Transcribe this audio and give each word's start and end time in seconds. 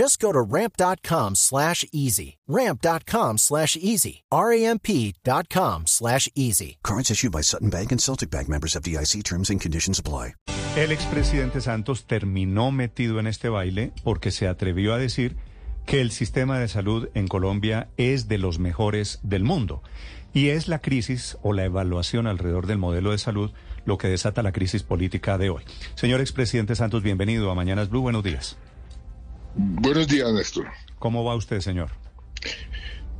Just 0.00 0.18
go 0.18 0.32
to 0.32 0.40
ramp.com 0.40 1.34
slash 1.34 1.84
easy. 1.92 2.38
Ramp.com 2.48 3.36
slash 3.36 3.76
easy. 3.76 4.22
R-A-M-P.com 4.32 5.86
slash 5.86 6.26
easy. 6.34 6.78
Cards 6.82 7.10
issued 7.10 7.32
by 7.32 7.42
Sutton 7.42 7.68
Bank 7.68 7.92
and 7.92 8.00
Celtic 8.00 8.30
Bank 8.30 8.48
members 8.48 8.74
of 8.76 8.82
DIC 8.82 9.22
terms 9.24 9.50
and 9.50 9.60
conditions 9.60 9.98
apply. 9.98 10.32
El 10.74 10.92
expresidente 10.92 11.60
Santos 11.60 12.06
terminó 12.06 12.72
metido 12.72 13.20
en 13.20 13.26
este 13.26 13.50
baile 13.50 13.92
porque 14.02 14.30
se 14.30 14.48
atrevió 14.48 14.94
a 14.94 14.98
decir 14.98 15.36
que 15.84 16.00
el 16.00 16.12
sistema 16.12 16.58
de 16.58 16.68
salud 16.68 17.10
en 17.12 17.28
Colombia 17.28 17.90
es 17.98 18.26
de 18.26 18.38
los 18.38 18.58
mejores 18.58 19.20
del 19.22 19.44
mundo. 19.44 19.82
Y 20.32 20.48
es 20.48 20.66
la 20.66 20.78
crisis 20.78 21.36
o 21.42 21.52
la 21.52 21.66
evaluación 21.66 22.26
alrededor 22.26 22.66
del 22.66 22.78
modelo 22.78 23.10
de 23.10 23.18
salud 23.18 23.50
lo 23.84 23.98
que 23.98 24.08
desata 24.08 24.42
la 24.42 24.52
crisis 24.52 24.82
política 24.82 25.36
de 25.36 25.50
hoy. 25.50 25.62
Señor 25.94 26.20
expresidente 26.20 26.74
Santos, 26.74 27.02
bienvenido 27.02 27.50
a 27.50 27.54
Mañanas 27.54 27.90
Blue. 27.90 28.00
Buenos 28.00 28.24
días. 28.24 28.56
Buenos 29.54 30.06
días, 30.08 30.32
Néstor. 30.32 30.66
¿Cómo 30.98 31.24
va 31.24 31.34
usted, 31.34 31.60
señor? 31.60 31.90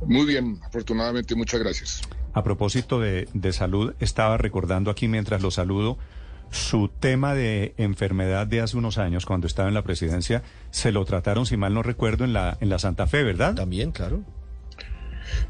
Muy 0.05 0.25
bien, 0.25 0.59
afortunadamente, 0.63 1.35
muchas 1.35 1.59
gracias. 1.59 2.01
A 2.33 2.43
propósito 2.43 2.99
de, 2.99 3.27
de, 3.33 3.53
salud, 3.53 3.93
estaba 3.99 4.37
recordando 4.37 4.89
aquí 4.89 5.07
mientras 5.07 5.41
lo 5.41 5.51
saludo, 5.51 5.97
su 6.49 6.89
tema 6.89 7.33
de 7.33 7.73
enfermedad 7.77 8.47
de 8.47 8.61
hace 8.61 8.77
unos 8.77 8.97
años, 8.97 9.25
cuando 9.25 9.47
estaba 9.47 9.67
en 9.67 9.73
la 9.73 9.83
presidencia, 9.83 10.43
se 10.69 10.91
lo 10.91 11.05
trataron, 11.05 11.45
si 11.45 11.57
mal 11.57 11.73
no 11.73 11.83
recuerdo, 11.83 12.23
en 12.23 12.33
la, 12.33 12.57
en 12.61 12.69
la 12.69 12.79
Santa 12.79 13.07
Fe, 13.07 13.23
¿verdad? 13.23 13.55
También, 13.55 13.91
claro. 13.91 14.23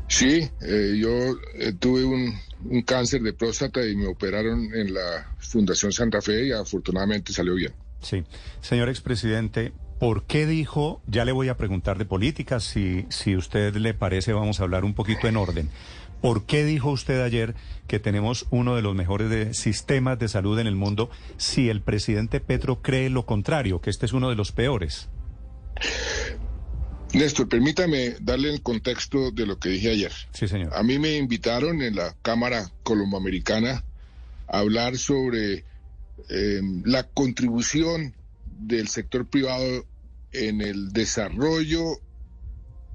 Sí, 0.07 0.49
eh, 0.61 0.97
yo 0.97 1.09
eh, 1.55 1.73
tuve 1.79 2.03
un, 2.03 2.33
un 2.65 2.81
cáncer 2.81 3.21
de 3.21 3.33
próstata 3.33 3.85
y 3.85 3.95
me 3.95 4.07
operaron 4.07 4.73
en 4.73 4.93
la 4.93 5.33
Fundación 5.39 5.91
Santa 5.91 6.21
Fe 6.21 6.47
y 6.47 6.51
afortunadamente 6.51 7.33
salió 7.33 7.55
bien. 7.55 7.73
Sí. 8.01 8.23
Señor 8.61 8.89
expresidente, 8.89 9.73
¿por 10.01 10.23
qué 10.23 10.47
dijo, 10.47 10.99
ya 11.05 11.25
le 11.25 11.31
voy 11.31 11.49
a 11.49 11.57
preguntar 11.57 11.99
de 11.99 12.05
política, 12.05 12.59
si, 12.59 13.05
si 13.09 13.35
usted 13.35 13.75
le 13.75 13.93
parece 13.93 14.33
vamos 14.33 14.59
a 14.59 14.63
hablar 14.63 14.83
un 14.83 14.95
poquito 14.95 15.27
en 15.27 15.37
orden, 15.37 15.69
¿por 16.21 16.47
qué 16.47 16.65
dijo 16.65 16.89
usted 16.89 17.21
ayer 17.21 17.53
que 17.87 17.99
tenemos 17.99 18.47
uno 18.49 18.75
de 18.75 18.81
los 18.81 18.95
mejores 18.95 19.29
de 19.29 19.53
sistemas 19.53 20.17
de 20.17 20.27
salud 20.27 20.57
en 20.57 20.65
el 20.65 20.75
mundo 20.75 21.11
si 21.37 21.69
el 21.69 21.81
presidente 21.81 22.39
Petro 22.39 22.81
cree 22.81 23.11
lo 23.11 23.27
contrario, 23.27 23.79
que 23.79 23.91
este 23.91 24.07
es 24.07 24.13
uno 24.13 24.31
de 24.31 24.35
los 24.35 24.51
peores? 24.51 25.07
Néstor, 27.13 27.47
permítame 27.47 28.15
darle 28.21 28.51
el 28.51 28.63
contexto 28.63 29.29
de 29.29 29.45
lo 29.45 29.59
que 29.59 29.69
dije 29.69 29.91
ayer. 29.91 30.13
Sí, 30.33 30.47
señor. 30.47 30.73
A 30.73 30.81
mí 30.81 30.97
me 30.97 31.15
invitaron 31.15 31.83
en 31.83 31.95
la 31.95 32.15
Cámara 32.23 32.71
Colomboamericana 32.81 33.83
a 34.47 34.57
hablar 34.57 34.97
sobre 34.97 35.63
eh, 36.27 36.61
la 36.85 37.03
contribución 37.03 38.15
del 38.61 38.87
sector 38.87 39.27
privado 39.27 39.85
en 40.31 40.61
el 40.61 40.91
desarrollo 40.91 41.99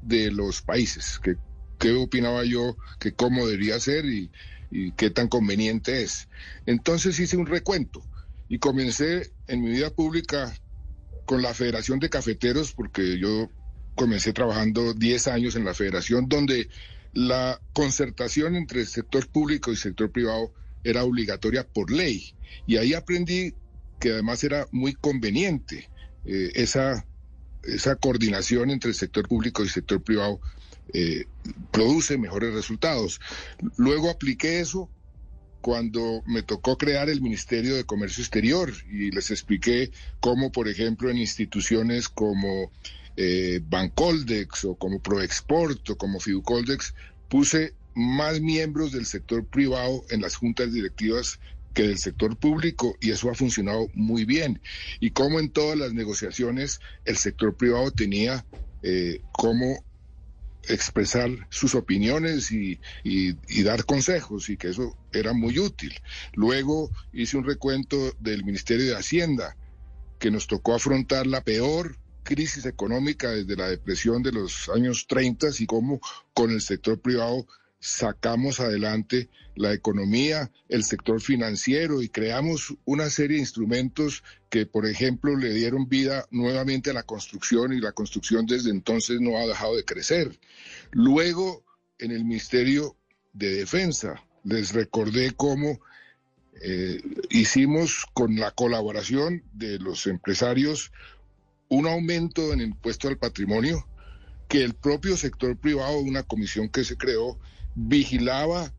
de 0.03 0.31
los 0.31 0.63
países, 0.63 1.19
que 1.23 1.37
qué 1.79 1.93
opinaba 1.93 2.45
yo, 2.45 2.77
que 2.99 3.13
cómo 3.13 3.47
debería 3.47 3.79
ser 3.81 4.05
y, 4.07 4.31
y 4.71 4.93
qué 4.93 5.11
tan 5.11 5.29
conveniente 5.29 6.03
es. 6.03 6.29
Entonces 6.65 7.19
hice 7.19 7.37
un 7.37 7.47
recuento 7.47 8.03
y 8.49 8.59
comencé 8.59 9.33
en 9.49 9.63
mi 9.63 9.71
vida 9.71 9.91
pública 9.91 10.55
con 11.27 11.43
la 11.43 11.55
Federación 11.55 11.99
de 11.99 12.09
Cafeteros, 12.09 12.73
porque 12.73 13.19
yo 13.19 13.51
comencé 13.95 14.33
trabajando 14.33 14.95
10 14.95 15.29
años 15.29 15.57
en 15.57 15.65
la 15.65 15.75
federación, 15.75 16.29
donde 16.29 16.69
la 17.13 17.61
concertación 17.73 18.55
entre 18.57 18.81
el 18.81 18.87
sector 18.87 19.27
público 19.29 19.73
y 19.73 19.77
sector 19.77 20.11
privado 20.13 20.53
era 20.85 21.03
obligatoria 21.03 21.67
por 21.67 21.91
ley. 21.91 22.35
Y 22.67 22.77
ahí 22.77 22.95
aprendí 22.95 23.55
que 23.99 24.13
además 24.13 24.45
era 24.45 24.69
muy 24.71 24.95
conveniente 24.95 25.89
eh, 26.25 26.51
esa, 26.55 27.07
esa 27.67 27.97
coordinación 27.97 28.71
entre 28.71 28.91
el 28.91 28.95
sector 28.95 29.29
público 29.29 29.63
y 29.63 29.67
el 29.67 29.73
sector 29.73 30.03
privado. 30.03 30.41
Eh, 30.93 31.27
produce 31.73 32.17
mejores 32.17 32.55
resultados. 32.55 33.21
Luego 33.77 34.09
apliqué 34.09 34.61
eso 34.61 34.89
cuando 35.61 36.23
me 36.27 36.43
tocó 36.43 36.79
crear 36.79 37.09
el 37.09 37.21
Ministerio 37.21 37.75
de 37.75 37.85
Comercio 37.85 38.23
Exterior 38.23 38.73
y 38.89 39.11
les 39.11 39.33
expliqué 39.33 39.91
cómo, 40.21 40.53
por 40.53 40.69
ejemplo, 40.69 41.11
en 41.11 41.19
instituciones 41.19 42.09
como 42.09 42.71
eh, 43.17 43.61
Bancoldex 43.69 44.65
o 44.65 44.77
como 44.77 45.01
Proexport 45.01 45.91
o 45.91 45.97
como 45.97 46.21
Fiducoldex, 46.21 46.95
puse 47.29 47.75
más 47.97 48.41
miembros 48.41 48.93
del 48.93 49.07
sector 49.07 49.45
privado 49.45 50.05
en 50.11 50.21
las 50.21 50.37
juntas 50.37 50.73
directivas 50.73 51.41
que 51.77 51.83
del 51.83 51.99
sector 51.99 52.39
público 52.39 52.97
y 53.03 53.11
eso 53.11 53.31
ha 53.31 53.35
funcionado 53.35 53.89
muy 53.93 54.25
bien. 54.25 54.63
Y 54.99 55.11
como 55.11 55.39
en 55.39 55.51
todas 55.51 55.79
las 55.79 55.93
negociaciones 55.93 56.81
el 57.05 57.19
sector 57.19 57.55
privado 57.55 57.91
tenía 57.91 58.47
eh, 58.83 59.21
cómo 59.31 59.85
expresar 60.69 61.31
sus 61.51 61.75
opiniones 61.75 62.51
y, 62.51 62.81
y, 63.05 63.37
y, 63.49 63.63
dar 63.63 63.85
consejos 63.85 64.49
y 64.49 64.57
que 64.57 64.69
eso 64.69 64.97
era 65.13 65.35
muy 65.35 65.59
útil. 65.59 65.93
Luego 66.33 66.91
hice 67.13 67.37
un 67.37 67.45
recuento 67.45 68.15
del 68.21 68.43
Ministerio 68.43 68.87
de 68.87 68.97
Hacienda 68.97 69.55
que 70.19 70.31
nos 70.31 70.47
tocó 70.47 70.75
afrontar 70.75 71.27
la 71.27 71.43
peor 71.43 71.99
crisis 72.23 72.65
económica 72.65 73.31
desde 73.31 73.55
la 73.55 73.69
depresión 73.69 74.23
de 74.23 74.33
los 74.33 74.71
años 74.71 75.07
30 75.07 75.49
y 75.59 75.67
cómo 75.67 76.01
con 76.33 76.51
el 76.51 76.63
sector 76.63 76.99
privado 76.99 77.47
sacamos 77.87 78.59
adelante 78.59 79.29
la 79.55 79.73
economía, 79.73 80.51
el 80.69 80.83
sector 80.83 81.21
financiero 81.21 82.03
y 82.03 82.09
creamos 82.09 82.75
una 82.85 83.09
serie 83.11 83.37
de 83.37 83.43
instrumentos 83.43 84.25
que, 84.51 84.67
por 84.67 84.87
ejemplo, 84.87 85.37
le 85.37 85.55
dieron 85.55 85.89
vida 85.89 86.27
nuevamente 86.33 86.91
a 86.91 86.95
la 86.95 87.05
construcción 87.05 87.73
y 87.73 87.81
la 87.81 87.93
construcción 87.93 88.45
desde 88.45 88.71
entonces 88.71 89.21
no 89.21 89.39
ha 89.39 89.47
dejado 89.47 89.77
de 89.77 89.85
crecer. 89.85 90.37
Luego, 90.91 91.65
en 92.01 92.11
el 92.11 92.25
Ministerio 92.25 92.97
de 93.33 93.55
Defensa, 93.55 94.21
les 94.43 94.73
recordé 94.73 95.31
cómo 95.37 95.79
eh, 96.61 97.01
hicimos 97.31 98.05
con 98.15 98.35
la 98.35 98.51
colaboración 98.51 99.45
de 99.53 99.79
los 99.79 100.09
empresarios 100.09 100.91
un 101.69 101.87
aumento 101.87 102.53
en 102.53 102.63
el 102.63 102.69
impuesto 102.71 103.07
al 103.07 103.17
patrimonio 103.17 103.87
que 104.49 104.65
el 104.65 104.75
propio 104.75 105.17
sector 105.17 105.57
privado, 105.57 105.99
una 105.99 106.25
comisión 106.25 106.69
que 106.69 106.85
se 106.85 106.97
creó, 106.97 107.39
vigilaba 107.77 108.73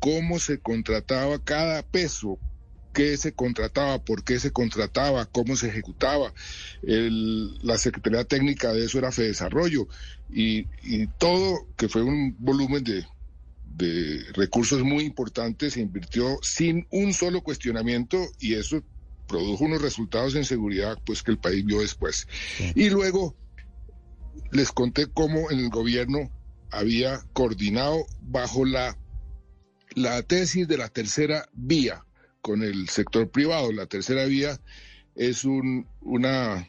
cómo 0.00 0.38
se 0.40 0.58
contrataba 0.58 1.38
cada 1.38 1.82
peso, 1.82 2.38
qué 2.92 3.16
se 3.16 3.32
contrataba, 3.32 4.04
por 4.04 4.24
qué 4.24 4.38
se 4.40 4.50
contrataba, 4.50 5.24
cómo 5.26 5.56
se 5.56 5.68
ejecutaba. 5.68 6.34
El, 6.82 7.56
la 7.64 7.78
Secretaría 7.78 8.24
Técnica 8.24 8.72
de 8.72 8.84
eso 8.84 8.98
era 8.98 9.12
Fedesarrollo 9.12 9.86
y, 10.28 10.66
y 10.82 11.06
todo, 11.18 11.68
que 11.76 11.88
fue 11.88 12.02
un 12.02 12.36
volumen 12.38 12.82
de, 12.82 13.06
de 13.76 14.24
recursos 14.34 14.82
muy 14.82 15.04
importantes, 15.04 15.74
se 15.74 15.80
invirtió 15.80 16.36
sin 16.42 16.86
un 16.90 17.14
solo 17.14 17.42
cuestionamiento 17.42 18.18
y 18.40 18.54
eso 18.54 18.82
produjo 19.28 19.64
unos 19.64 19.80
resultados 19.80 20.34
en 20.34 20.44
seguridad 20.44 20.98
pues 21.06 21.22
que 21.22 21.30
el 21.30 21.38
país 21.38 21.64
vio 21.64 21.80
después. 21.80 22.26
Sí. 22.58 22.72
Y 22.74 22.90
luego 22.90 23.36
les 24.50 24.72
conté 24.72 25.06
cómo 25.06 25.50
en 25.50 25.60
el 25.60 25.70
gobierno 25.70 26.30
había 26.72 27.22
coordinado 27.32 28.06
bajo 28.22 28.64
la, 28.64 28.98
la 29.94 30.22
tesis 30.22 30.66
de 30.66 30.78
la 30.78 30.88
tercera 30.88 31.48
vía 31.52 32.04
con 32.40 32.62
el 32.62 32.88
sector 32.88 33.30
privado. 33.30 33.72
La 33.72 33.86
tercera 33.86 34.24
vía 34.24 34.58
es 35.14 35.44
un, 35.44 35.86
una, 36.00 36.68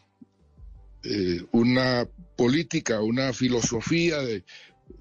eh, 1.03 1.41
una 1.51 2.07
política, 2.35 3.01
una 3.01 3.33
filosofía 3.33 4.19
de, 4.19 4.43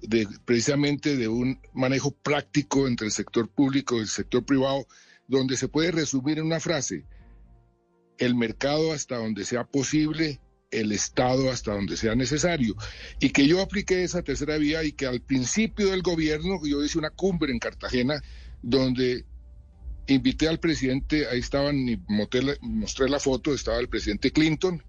de, 0.01 0.27
precisamente 0.45 1.17
de 1.17 1.27
un 1.27 1.59
manejo 1.73 2.11
práctico 2.11 2.87
entre 2.87 3.07
el 3.07 3.11
sector 3.11 3.49
público 3.49 3.97
y 3.97 4.01
el 4.01 4.07
sector 4.07 4.45
privado, 4.45 4.87
donde 5.27 5.57
se 5.57 5.67
puede 5.67 5.91
resumir 5.91 6.39
en 6.39 6.45
una 6.45 6.59
frase, 6.59 7.05
el 8.17 8.35
mercado 8.35 8.93
hasta 8.93 9.17
donde 9.17 9.43
sea 9.45 9.65
posible, 9.65 10.39
el 10.73 10.91
Estado 10.91 11.51
hasta 11.51 11.73
donde 11.73 11.97
sea 11.97 12.15
necesario. 12.15 12.75
Y 13.19 13.29
que 13.29 13.47
yo 13.47 13.61
apliqué 13.61 14.03
esa 14.03 14.21
tercera 14.21 14.57
vía 14.57 14.83
y 14.83 14.91
que 14.91 15.05
al 15.05 15.21
principio 15.21 15.91
del 15.91 16.01
gobierno 16.01 16.59
yo 16.65 16.83
hice 16.83 16.97
una 16.97 17.09
cumbre 17.09 17.51
en 17.51 17.59
Cartagena 17.59 18.21
donde 18.61 19.25
invité 20.07 20.47
al 20.47 20.59
presidente, 20.59 21.27
ahí 21.27 21.39
estaban, 21.39 21.87
y 21.87 21.97
mostré 22.61 23.09
la 23.09 23.19
foto, 23.19 23.53
estaba 23.53 23.79
el 23.79 23.87
presidente 23.87 24.31
Clinton, 24.31 24.83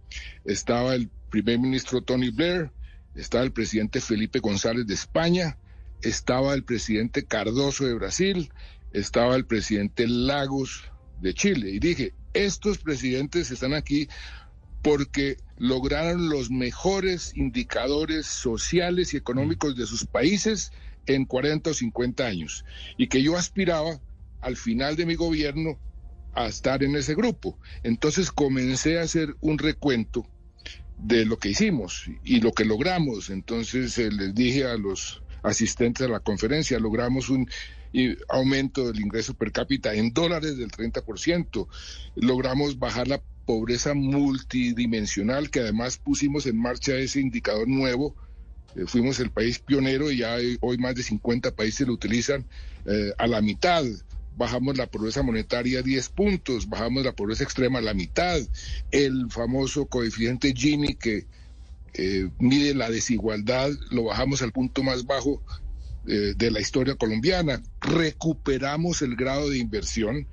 estaba 0.45 0.95
el 0.95 1.09
primer 1.31 1.59
ministro 1.59 2.03
Tony 2.03 2.31
Blair, 2.31 2.71
estaba 3.15 3.45
el 3.45 3.53
presidente 3.53 4.01
Felipe 4.01 4.41
González 4.41 4.87
de 4.87 4.95
España, 4.95 5.57
estaba 6.03 6.55
el 6.55 6.65
presidente 6.65 7.25
Cardoso 7.25 7.85
de 7.85 7.95
Brasil, 7.95 8.51
estaba 8.93 9.37
el 9.37 9.47
presidente 9.47 10.07
Lagos 10.09 10.91
de 11.21 11.35
Chile. 11.35 11.71
Y 11.71 11.79
dije, 11.79 12.13
estos 12.33 12.79
presidentes 12.79 13.51
están 13.51 13.75
aquí 13.75 14.09
porque 14.85 15.39
lograron 15.57 16.29
los 16.29 16.51
mejores 16.51 17.33
indicadores 17.35 18.27
sociales 18.27 19.15
y 19.15 19.17
económicos 19.17 19.77
de 19.77 19.87
sus 19.87 20.05
países 20.05 20.73
en 21.07 21.25
40 21.25 21.71
o 21.71 21.75
50 21.75 22.27
años. 22.27 22.67
Y 22.99 23.09
que 23.09 23.23
yo 23.23 23.35
aspiraba 23.39 23.99
al 24.43 24.57
final 24.57 24.95
de 24.95 25.07
mi 25.07 25.15
gobierno 25.15 25.79
a 26.35 26.49
estar 26.49 26.85
en 26.85 26.95
ese 26.97 27.15
grupo. 27.15 27.59
Entonces 27.83 28.31
comencé 28.31 28.99
a 28.99 29.05
hacer 29.05 29.35
un 29.41 29.57
recuento 29.57 30.27
de 30.99 31.25
lo 31.25 31.39
que 31.39 31.49
hicimos 31.49 32.05
y 32.23 32.41
lo 32.41 32.53
que 32.53 32.67
logramos. 32.67 33.31
Entonces 33.31 33.97
eh, 33.97 34.11
les 34.13 34.35
dije 34.35 34.65
a 34.65 34.77
los 34.77 35.23
asistentes 35.43 36.07
a 36.07 36.11
la 36.11 36.21
conferencia, 36.21 36.79
logramos 36.79 37.31
un 37.31 37.49
aumento 38.29 38.87
del 38.87 39.01
ingreso 39.01 39.35
per 39.35 39.53
cápita 39.53 39.95
en 39.95 40.13
dólares 40.13 40.57
del 40.57 40.71
30%, 40.71 41.67
logramos 42.17 42.79
bajar 42.79 43.09
la 43.09 43.23
pobreza 43.45 43.95
multidimensional, 43.95 45.51
que 45.51 45.61
además 45.61 45.99
pusimos 45.99 46.47
en 46.47 46.57
marcha 46.57 46.95
ese 46.97 47.21
indicador 47.21 47.69
nuevo. 47.69 48.15
Eh, 48.77 48.85
fuimos 48.87 49.21
el 49.21 49.31
país 49.31 49.59
pionero 49.59 50.11
y 50.11 50.19
ya 50.19 50.37
hoy 50.61 50.79
más 50.79 50.95
de 50.95 51.03
50 51.03 51.55
países 51.55 51.87
lo 51.87 51.93
utilizan 51.93 52.45
eh, 52.87 53.13
a 53.19 53.27
la 53.27 53.41
mitad. 53.41 53.85
Bajamos 54.37 54.77
la 54.77 54.89
pobreza 54.89 55.23
monetaria 55.23 55.83
10 55.83 56.09
puntos, 56.09 56.69
bajamos 56.69 57.05
la 57.05 57.13
pobreza 57.13 57.45
extrema 57.45 57.79
a 57.79 57.83
la 57.83 57.95
mitad, 57.95 58.41
el 58.91 59.31
famoso 59.31 59.87
coeficiente 59.87 60.53
Gini 60.57 60.95
que 60.97 61.27
eh, 61.93 62.29
mide 62.41 62.75
la 62.75 62.91
desigualdad, 62.91 63.71
lo 63.91 64.05
bajamos 64.05 64.43
al 64.43 64.51
punto 64.51 64.83
más 64.83 65.07
bajo 65.07 65.41
eh, 66.07 66.35
de 66.37 66.51
la 66.51 66.61
historia 66.61 66.95
colombiana, 66.97 67.63
recuperamos 67.81 69.03
el 69.03 69.17
grado 69.17 69.51
de 69.51 69.59
inversión, 69.59 70.27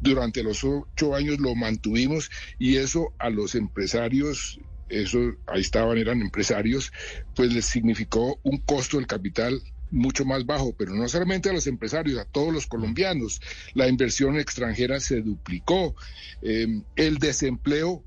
durante 0.00 0.42
los 0.42 0.64
ocho 0.64 1.14
años 1.14 1.38
lo 1.38 1.54
mantuvimos 1.54 2.30
y 2.58 2.76
eso 2.76 3.14
a 3.18 3.30
los 3.30 3.54
empresarios 3.54 4.60
eso 4.88 5.18
ahí 5.46 5.60
estaban, 5.60 5.98
eran 5.98 6.20
empresarios, 6.20 6.92
pues 7.34 7.52
les 7.52 7.64
significó 7.64 8.38
un 8.42 8.58
costo 8.58 8.98
del 8.98 9.06
capital 9.06 9.62
mucho 9.90 10.24
más 10.24 10.44
bajo, 10.44 10.74
pero 10.76 10.94
no 10.94 11.08
solamente 11.08 11.50
a 11.50 11.52
los 11.52 11.66
empresarios, 11.66 12.18
a 12.18 12.24
todos 12.24 12.52
los 12.52 12.66
colombianos. 12.66 13.40
La 13.74 13.88
inversión 13.88 14.38
extranjera 14.38 15.00
se 15.00 15.20
duplicó, 15.20 15.94
em, 16.42 16.82
el 16.96 17.18
desempleo 17.18 18.04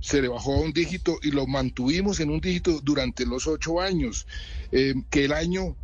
se 0.00 0.22
le 0.22 0.28
bajó 0.28 0.54
a 0.54 0.60
un 0.60 0.72
dígito 0.72 1.18
y 1.22 1.32
lo 1.32 1.46
mantuvimos 1.46 2.20
en 2.20 2.30
un 2.30 2.40
dígito 2.40 2.80
durante 2.82 3.26
los 3.26 3.46
ocho 3.46 3.80
años, 3.80 4.26
em, 4.70 5.02
que 5.10 5.24
el 5.24 5.32
año 5.32 5.76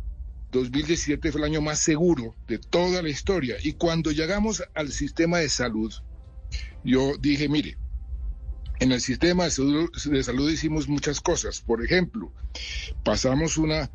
2017 0.51 1.31
fue 1.31 1.41
el 1.41 1.45
año 1.45 1.61
más 1.61 1.79
seguro 1.79 2.35
de 2.47 2.57
toda 2.57 3.01
la 3.01 3.09
historia. 3.09 3.57
Y 3.61 3.73
cuando 3.73 4.11
llegamos 4.11 4.63
al 4.73 4.91
sistema 4.91 5.39
de 5.39 5.49
salud, 5.49 5.93
yo 6.83 7.17
dije, 7.19 7.49
mire, 7.49 7.77
en 8.79 8.91
el 8.91 9.01
sistema 9.01 9.45
de 9.45 9.51
salud, 9.51 10.51
hicimos 10.51 10.87
muchas 10.87 11.21
cosas. 11.21 11.61
Por 11.61 11.83
ejemplo, 11.83 12.31
pasamos 13.03 13.57
una 13.57 13.89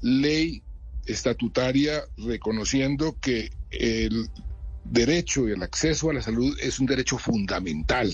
ley 0.00 0.62
estatutaria 1.06 2.04
reconociendo 2.16 3.16
que 3.20 3.50
el 3.70 4.28
derecho 4.84 5.48
y 5.48 5.52
el 5.52 5.62
acceso 5.62 6.10
a 6.10 6.14
la 6.14 6.22
salud 6.22 6.56
es 6.60 6.78
un 6.80 6.86
derecho 6.86 7.18
fundamental 7.18 8.12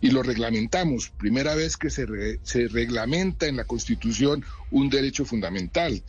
y 0.00 0.10
lo 0.10 0.22
reglamentamos. 0.22 1.10
Primera 1.10 1.54
vez 1.54 1.76
que 1.76 1.90
se, 1.90 2.06
se 2.42 2.68
reglamenta 2.68 3.46
en 3.46 3.56
la 3.56 3.64
Constitución 3.64 4.44
un 4.70 4.88
derecho 4.88 5.24
fundamental, 5.24 6.02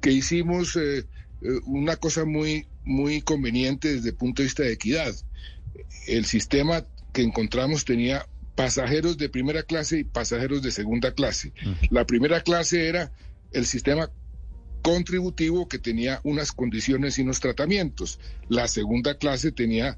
que 0.00 0.12
hicimos 0.12 0.76
eh, 0.76 0.98
eh, 0.98 1.04
una 1.66 1.96
cosa 1.96 2.24
muy, 2.24 2.66
muy 2.84 3.22
conveniente 3.22 3.94
desde 3.94 4.10
el 4.10 4.16
punto 4.16 4.42
de 4.42 4.46
vista 4.46 4.62
de 4.62 4.72
equidad. 4.72 5.14
El 6.06 6.24
sistema 6.24 6.84
que 7.12 7.22
encontramos 7.22 7.84
tenía 7.84 8.26
pasajeros 8.54 9.18
de 9.18 9.28
primera 9.28 9.62
clase 9.62 9.98
y 9.98 10.04
pasajeros 10.04 10.62
de 10.62 10.70
segunda 10.70 11.12
clase. 11.12 11.52
La 11.90 12.06
primera 12.06 12.42
clase 12.42 12.88
era 12.88 13.12
el 13.52 13.66
sistema 13.66 14.10
contributivo 14.84 15.66
que 15.66 15.78
tenía 15.78 16.20
unas 16.24 16.52
condiciones 16.52 17.18
y 17.18 17.22
unos 17.22 17.40
tratamientos. 17.40 18.20
La 18.50 18.68
segunda 18.68 19.16
clase 19.16 19.50
tenía 19.50 19.96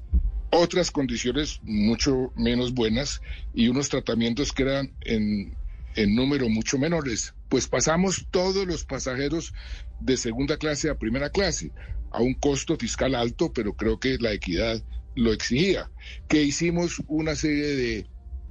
otras 0.49 0.91
condiciones 0.91 1.59
mucho 1.63 2.31
menos 2.37 2.73
buenas 2.73 3.21
y 3.53 3.67
unos 3.67 3.89
tratamientos 3.89 4.53
que 4.53 4.63
eran 4.63 4.93
en, 5.01 5.57
en 5.97 6.15
número 6.15 6.47
mucho 6.47 6.77
menores. 6.77 7.33
Pues 7.49 7.67
pasamos 7.67 8.27
todos 8.31 8.65
los 8.65 8.85
pasajeros 8.85 9.53
de 9.99 10.15
segunda 10.15 10.55
clase 10.55 10.89
a 10.89 10.97
primera 10.97 11.31
clase, 11.31 11.73
a 12.11 12.21
un 12.21 12.33
costo 12.35 12.77
fiscal 12.77 13.13
alto, 13.13 13.51
pero 13.51 13.73
creo 13.73 13.99
que 13.99 14.17
la 14.19 14.31
equidad 14.31 14.81
lo 15.15 15.33
exigía. 15.33 15.91
Que 16.29 16.43
hicimos 16.43 17.03
una 17.09 17.35
serie 17.35 17.75
de, 17.75 18.07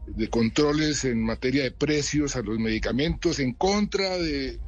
de 0.06 0.29
controles 0.29 1.06
en 1.06 1.25
materia 1.25 1.62
de 1.62 1.71
precios 1.71 2.37
a 2.37 2.43
los 2.43 2.59
medicamentos 2.59 3.41
en 3.41 3.55
contra 3.55 4.19
de 4.19 4.61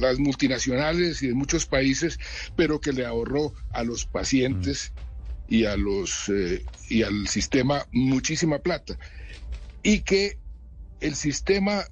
las 0.00 0.18
multinacionales 0.18 1.22
y 1.22 1.28
de 1.28 1.34
muchos 1.34 1.66
países, 1.66 2.18
pero 2.56 2.80
que 2.80 2.92
le 2.92 3.04
ahorró 3.04 3.54
a 3.72 3.82
los 3.84 4.06
pacientes 4.06 4.92
y 5.48 5.64
a 5.64 5.76
los 5.76 6.28
eh, 6.28 6.64
y 6.88 7.02
al 7.02 7.28
sistema 7.28 7.86
muchísima 7.92 8.58
plata. 8.58 8.98
Y 9.82 10.00
que 10.00 10.38
el 11.00 11.14
sistema 11.14 11.84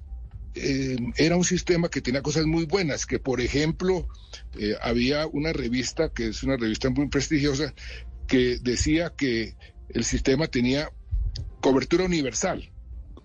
eh, 0.55 0.97
era 1.17 1.35
un 1.35 1.43
sistema 1.43 1.89
que 1.89 2.01
tenía 2.01 2.21
cosas 2.21 2.45
muy 2.45 2.65
buenas, 2.65 3.05
que 3.05 3.19
por 3.19 3.41
ejemplo 3.41 4.07
eh, 4.57 4.75
había 4.81 5.27
una 5.27 5.53
revista 5.53 6.09
que 6.09 6.27
es 6.27 6.43
una 6.43 6.57
revista 6.57 6.89
muy 6.89 7.07
prestigiosa 7.07 7.73
que 8.27 8.57
decía 8.61 9.13
que 9.15 9.55
el 9.89 10.03
sistema 10.03 10.47
tenía 10.47 10.89
cobertura 11.61 12.05
universal, 12.05 12.71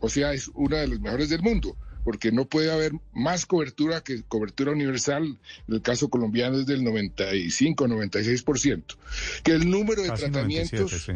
o 0.01 0.09
sea, 0.09 0.33
es 0.33 0.49
una 0.49 0.79
de 0.79 0.89
las 0.89 1.01
mejores 1.01 1.31
del 1.31 1.43
mundo 1.43 1.77
porque 2.07 2.31
no 2.31 2.49
puede 2.49 2.71
haber 2.71 2.93
más 3.13 3.47
cobertura 3.47 4.01
que 4.01 4.23
cobertura 4.23 4.71
universal. 4.71 5.25
En 5.67 5.75
el 5.75 5.83
caso 5.83 6.09
colombiano 6.09 6.57
es 6.57 6.65
del 6.65 6.85
95, 6.85 7.89
96%. 7.89 8.97
Que 9.43 9.51
el 9.51 9.69
número 9.69 10.03
de 10.03 10.11
tratamientos 10.11 11.11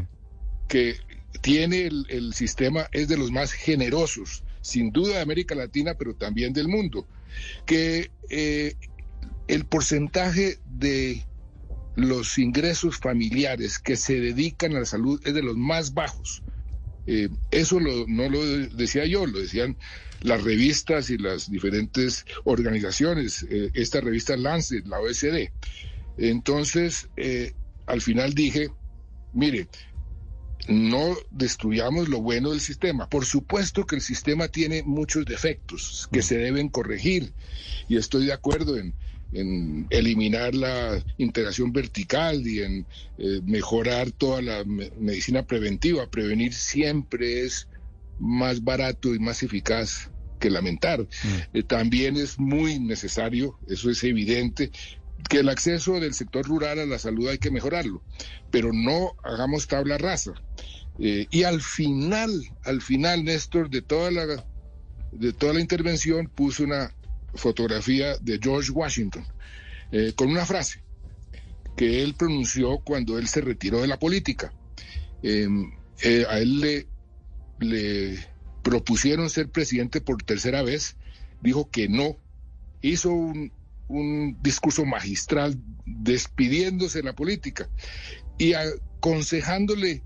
que 0.67 0.97
tiene 1.43 1.87
el, 1.87 2.35
sistema 2.35 2.89
es 2.91 3.07
de 3.07 3.17
los 3.17 3.31
más 3.31 3.53
generosos, 3.53 4.43
sin 4.63 4.91
duda 4.91 5.15
de 5.15 5.21
América 5.21 5.55
Latina, 5.55 5.95
pero 5.95 6.17
también 6.17 6.53
del 6.53 6.67
mundo. 6.67 7.07
Que 7.67 8.11
eh, 8.29 8.75
el 9.47 9.67
porcentaje 9.67 10.59
de 10.65 11.25
los 11.95 12.37
ingresos 12.37 12.99
familiares 12.99 13.79
que 13.79 13.95
se 13.95 14.19
dedican 14.19 14.75
a 14.75 14.81
la 14.81 14.87
salud 14.87 15.23
es 15.25 15.35
de 15.35 15.43
los 15.43 15.57
más 15.57 15.95
bajos. 15.95 16.43
Eh, 17.07 17.29
eso 17.53 17.79
no 17.79 18.29
lo 18.29 18.45
decía 18.45 19.07
yo, 19.07 19.25
lo 19.25 19.39
decían 19.39 19.77
las 20.23 20.43
revistas 20.43 21.11
y 21.11 21.19
las 21.19 21.51
diferentes 21.51 22.27
organizaciones, 22.45 23.47
eh, 23.51 23.71
esta 23.75 24.01
revista 24.01 24.37
Lancet, 24.37 24.87
la 24.87 25.01
OSD. 25.01 25.51
Entonces, 26.19 27.09
eh, 27.17 27.53
al 27.87 28.01
final 28.01 28.35
dije, 28.35 28.71
mire, 29.33 29.69
no 30.69 31.17
destruyamos 31.31 32.09
lo 32.09 32.21
bueno 32.21 32.51
del 32.51 32.61
sistema. 32.61 33.09
Por 33.09 33.25
supuesto 33.25 33.87
que 33.87 33.97
el 33.97 34.03
sistema 34.03 34.49
tiene 34.49 34.83
muchos 34.83 35.25
defectos 35.25 36.09
que 36.13 36.23
se 36.23 36.39
deben 36.39 36.69
corregir 36.69 37.33
y 37.89 37.97
estoy 37.97 38.27
de 38.27 38.33
acuerdo 38.33 38.77
en, 38.77 38.95
eliminar 39.91 40.57
la 40.57 41.05
integración 41.17 41.73
vertical 41.73 42.45
y 42.45 42.63
en 42.63 42.87
eh, 43.17 43.41
mejorar 43.45 44.11
toda 44.11 44.43
la 44.43 44.65
medicina 44.65 45.47
preventiva. 45.47 46.11
Prevenir 46.11 46.53
siempre 46.53 47.45
es 47.45 47.69
más 48.21 48.63
barato 48.63 49.15
y 49.15 49.19
más 49.19 49.43
eficaz 49.43 50.11
que 50.41 50.51
lamentar. 50.51 51.01
Mm. 51.03 51.07
Eh, 51.59 51.63
también 51.63 52.17
es 52.17 52.39
muy 52.39 52.81
necesario, 52.81 53.59
eso 53.69 53.91
es 53.91 54.03
evidente, 54.03 54.71
que 55.29 55.39
el 55.39 55.49
acceso 55.49 56.01
del 56.01 56.15
sector 56.15 56.47
rural 56.47 56.79
a 56.81 56.87
la 56.87 56.99
salud 56.99 57.29
hay 57.29 57.39
que 57.39 57.51
mejorarlo, 57.51 58.03
pero 58.51 58.73
no 58.73 59.13
hagamos 59.23 59.69
tabla 59.69 59.99
rasa. 59.99 60.33
Eh, 60.99 61.27
y 61.31 61.45
al 61.45 61.61
final, 61.61 62.31
al 62.65 62.83
final, 62.83 63.25
Néstor, 63.25 63.71
de 63.71 63.83
toda 63.83 64.11
la, 64.11 64.45
de 65.13 65.33
toda 65.33 65.55
la 65.55 65.61
intervención, 65.61 66.29
puso 66.29 66.65
una 66.65 66.95
fotografía 67.35 68.17
de 68.19 68.41
George 68.43 68.73
Washington 68.73 69.25
eh, 69.93 70.13
con 70.17 70.29
una 70.29 70.45
frase 70.45 70.83
que 71.77 72.03
él 72.03 72.15
pronunció 72.15 72.81
cuando 72.81 73.19
él 73.19 73.29
se 73.29 73.41
retiró 73.41 73.81
de 73.81 73.87
la 73.87 73.99
política. 73.99 74.53
a 75.23 76.39
él 76.39 76.61
le 76.61 76.87
le 77.61 78.19
propusieron 78.63 79.31
ser 79.31 79.49
presidente 79.49 80.01
por 80.01 80.23
tercera 80.23 80.63
vez, 80.63 80.97
dijo 81.41 81.71
que 81.71 81.89
no. 81.89 82.17
Hizo 82.83 83.13
un, 83.13 83.53
un 83.89 84.39
discurso 84.43 84.85
magistral 84.85 85.59
despidiéndose 85.85 86.99
de 86.99 87.05
la 87.05 87.15
política 87.15 87.69
y 88.39 88.55
aconsejándole 88.55 90.03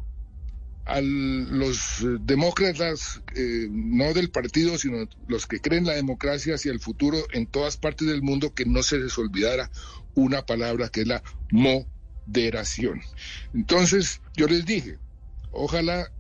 a 0.86 1.00
los 1.00 2.04
demócratas, 2.20 3.22
eh, 3.34 3.68
no 3.70 4.12
del 4.12 4.30
partido, 4.30 4.76
sino 4.76 5.08
los 5.28 5.46
que 5.46 5.60
creen 5.60 5.86
la 5.86 5.94
democracia 5.94 6.56
hacia 6.56 6.72
el 6.72 6.80
futuro 6.80 7.18
en 7.32 7.46
todas 7.46 7.76
partes 7.76 8.06
del 8.06 8.22
mundo, 8.22 8.54
que 8.54 8.66
no 8.66 8.82
se 8.82 8.98
les 8.98 9.16
olvidara 9.16 9.70
una 10.14 10.44
palabra 10.44 10.90
que 10.90 11.02
es 11.02 11.06
la 11.06 11.22
moderación. 11.50 13.00
Entonces, 13.54 14.20
yo 14.36 14.46
les 14.46 14.66
dije, 14.66 14.98
ojalá 15.52 16.10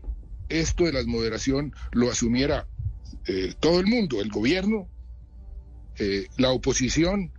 esto 0.60 0.84
de 0.84 0.92
la 0.92 1.04
moderación 1.04 1.74
lo 1.92 2.10
asumiera 2.10 2.66
eh, 3.26 3.54
todo 3.60 3.80
el 3.80 3.86
mundo, 3.86 4.20
el 4.20 4.30
gobierno, 4.30 4.88
eh, 5.98 6.26
la 6.36 6.50
oposición, 6.50 7.32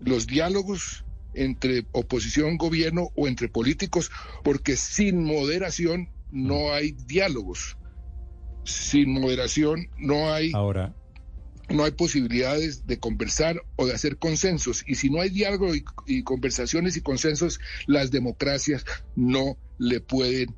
los 0.00 0.26
diálogos 0.26 1.04
entre 1.34 1.86
oposición, 1.92 2.58
gobierno 2.58 3.10
o 3.14 3.28
entre 3.28 3.48
políticos, 3.48 4.10
porque 4.44 4.76
sin 4.76 5.24
moderación 5.24 6.10
no 6.30 6.72
hay 6.72 6.92
diálogos. 6.92 7.78
Sin 8.64 9.12
moderación 9.12 9.88
no 9.98 10.32
hay 10.32 10.52
Ahora, 10.54 10.94
no 11.70 11.84
hay 11.84 11.92
posibilidades 11.92 12.86
de 12.86 12.98
conversar 12.98 13.62
o 13.76 13.86
de 13.86 13.94
hacer 13.94 14.18
consensos. 14.18 14.84
Y 14.86 14.96
si 14.96 15.08
no 15.08 15.20
hay 15.20 15.30
diálogo 15.30 15.74
y, 15.74 15.84
y 16.06 16.22
conversaciones 16.22 16.96
y 16.96 17.00
consensos, 17.00 17.60
las 17.86 18.10
democracias 18.10 18.84
no 19.16 19.56
le 19.78 20.00
pueden 20.00 20.54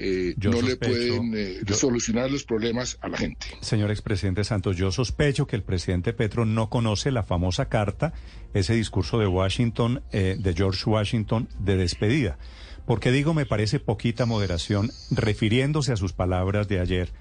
eh, 0.00 0.34
no 0.38 0.62
le 0.62 0.76
pueden 0.76 1.32
eh, 1.36 1.58
yo- 1.64 1.74
solucionar 1.74 2.30
los 2.30 2.44
problemas 2.44 2.98
a 3.00 3.08
la 3.08 3.18
gente. 3.18 3.46
Señor 3.60 3.90
expresidente 3.90 4.44
Santos, 4.44 4.76
yo 4.76 4.92
sospecho 4.92 5.46
que 5.46 5.56
el 5.56 5.62
presidente 5.62 6.12
Petro 6.12 6.44
no 6.44 6.70
conoce 6.70 7.10
la 7.10 7.22
famosa 7.24 7.68
carta, 7.68 8.12
ese 8.54 8.74
discurso 8.74 9.18
de 9.18 9.26
Washington, 9.26 10.02
eh, 10.12 10.36
de 10.38 10.54
George 10.54 10.88
Washington, 10.88 11.48
de 11.58 11.76
despedida. 11.76 12.38
Porque 12.86 13.10
digo, 13.12 13.34
me 13.34 13.44
parece 13.46 13.80
poquita 13.80 14.24
moderación, 14.24 14.90
refiriéndose 15.10 15.92
a 15.92 15.96
sus 15.96 16.12
palabras 16.12 16.68
de 16.68 16.80
ayer. 16.80 17.12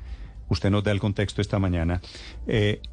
Usted 0.50 0.70
nos 0.70 0.84
da 0.84 0.92
el 0.92 1.00
contexto 1.00 1.42
esta 1.42 1.60
mañana. 1.60 2.00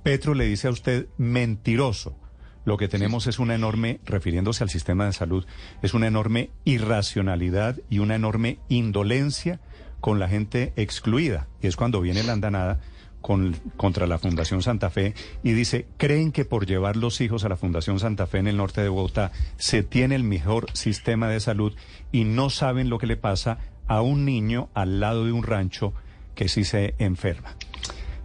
Petro 0.02 0.34
le 0.34 0.46
dice 0.46 0.66
a 0.66 0.70
usted 0.70 1.06
mentiroso. 1.18 2.18
Lo 2.64 2.76
que 2.76 2.88
tenemos 2.88 3.26
es 3.26 3.38
una 3.38 3.54
enorme, 3.54 4.00
refiriéndose 4.04 4.64
al 4.64 4.70
sistema 4.70 5.06
de 5.06 5.12
salud, 5.12 5.46
es 5.82 5.94
una 5.94 6.06
enorme 6.06 6.50
irracionalidad 6.64 7.78
y 7.90 7.98
una 7.98 8.14
enorme 8.14 8.58
indolencia 8.68 9.60
con 10.00 10.18
la 10.18 10.28
gente 10.28 10.72
excluida. 10.76 11.48
Y 11.62 11.66
es 11.66 11.76
cuando 11.76 12.00
viene 12.00 12.22
la 12.22 12.32
andanada 12.32 12.80
con, 13.20 13.56
contra 13.76 14.06
la 14.06 14.18
Fundación 14.18 14.62
Santa 14.62 14.90
Fe 14.90 15.14
y 15.42 15.52
dice, 15.52 15.86
¿creen 15.96 16.30
que 16.30 16.44
por 16.44 16.66
llevar 16.66 16.96
los 16.96 17.20
hijos 17.20 17.44
a 17.44 17.48
la 17.48 17.56
Fundación 17.56 17.98
Santa 17.98 18.26
Fe 18.26 18.38
en 18.38 18.48
el 18.48 18.58
norte 18.58 18.82
de 18.82 18.88
Bogotá 18.88 19.32
se 19.56 19.82
tiene 19.82 20.14
el 20.14 20.24
mejor 20.24 20.66
sistema 20.74 21.28
de 21.28 21.40
salud 21.40 21.74
y 22.12 22.24
no 22.24 22.50
saben 22.50 22.90
lo 22.90 22.98
que 22.98 23.06
le 23.06 23.16
pasa 23.16 23.58
a 23.86 24.02
un 24.02 24.24
niño 24.24 24.68
al 24.74 25.00
lado 25.00 25.24
de 25.24 25.32
un 25.32 25.42
rancho 25.42 25.94
que 26.34 26.48
sí 26.48 26.64
se 26.64 26.94
enferma? 26.98 27.56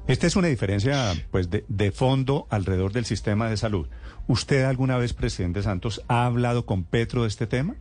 Esta 0.08 0.28
es 0.28 0.36
una 0.36 0.48
diferencia 0.48 1.14
pues 1.32 1.50
de, 1.50 1.64
de 1.68 1.92
fondo 1.92 2.48
alrededor 2.50 2.92
del 2.92 3.06
sistema 3.06 3.50
de 3.50 3.58
salud. 3.58 3.88
¿Usted 4.30 4.62
alguna 4.62 4.96
vez, 4.96 5.14
presidente 5.14 5.64
Santos, 5.64 6.04
ha 6.08 6.28
hablado 6.28 6.64
con 6.68 6.84
Petro 6.84 7.24
de 7.24 7.30
este 7.30 7.48
tema? 7.48 7.76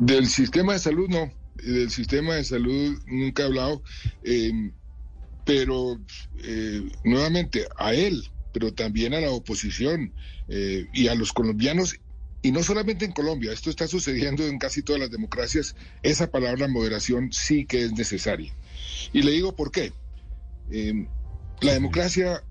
Del 0.00 0.26
sistema 0.26 0.72
de 0.72 0.80
salud 0.80 1.08
no, 1.08 1.32
del 1.54 1.88
sistema 1.88 2.34
de 2.34 2.42
salud 2.42 2.98
nunca 3.06 3.44
he 3.44 3.46
hablado, 3.46 3.84
eh, 4.24 4.72
pero 5.44 6.00
eh, 6.42 6.82
nuevamente 7.04 7.68
a 7.78 7.94
él, 7.94 8.28
pero 8.52 8.74
también 8.74 9.14
a 9.14 9.20
la 9.20 9.30
oposición 9.30 10.12
eh, 10.48 10.88
y 10.92 11.06
a 11.06 11.14
los 11.14 11.32
colombianos, 11.32 12.00
y 12.42 12.50
no 12.50 12.64
solamente 12.64 13.04
en 13.04 13.12
Colombia, 13.12 13.52
esto 13.52 13.70
está 13.70 13.86
sucediendo 13.86 14.44
en 14.44 14.58
casi 14.58 14.82
todas 14.82 15.00
las 15.00 15.12
democracias, 15.12 15.76
esa 16.02 16.28
palabra 16.32 16.66
moderación 16.66 17.32
sí 17.32 17.66
que 17.66 17.84
es 17.84 17.92
necesaria. 17.92 18.52
Y 19.12 19.22
le 19.22 19.30
digo 19.30 19.54
por 19.54 19.70
qué. 19.70 19.92
Eh, 20.72 21.06
la 21.60 21.72
democracia 21.74 22.42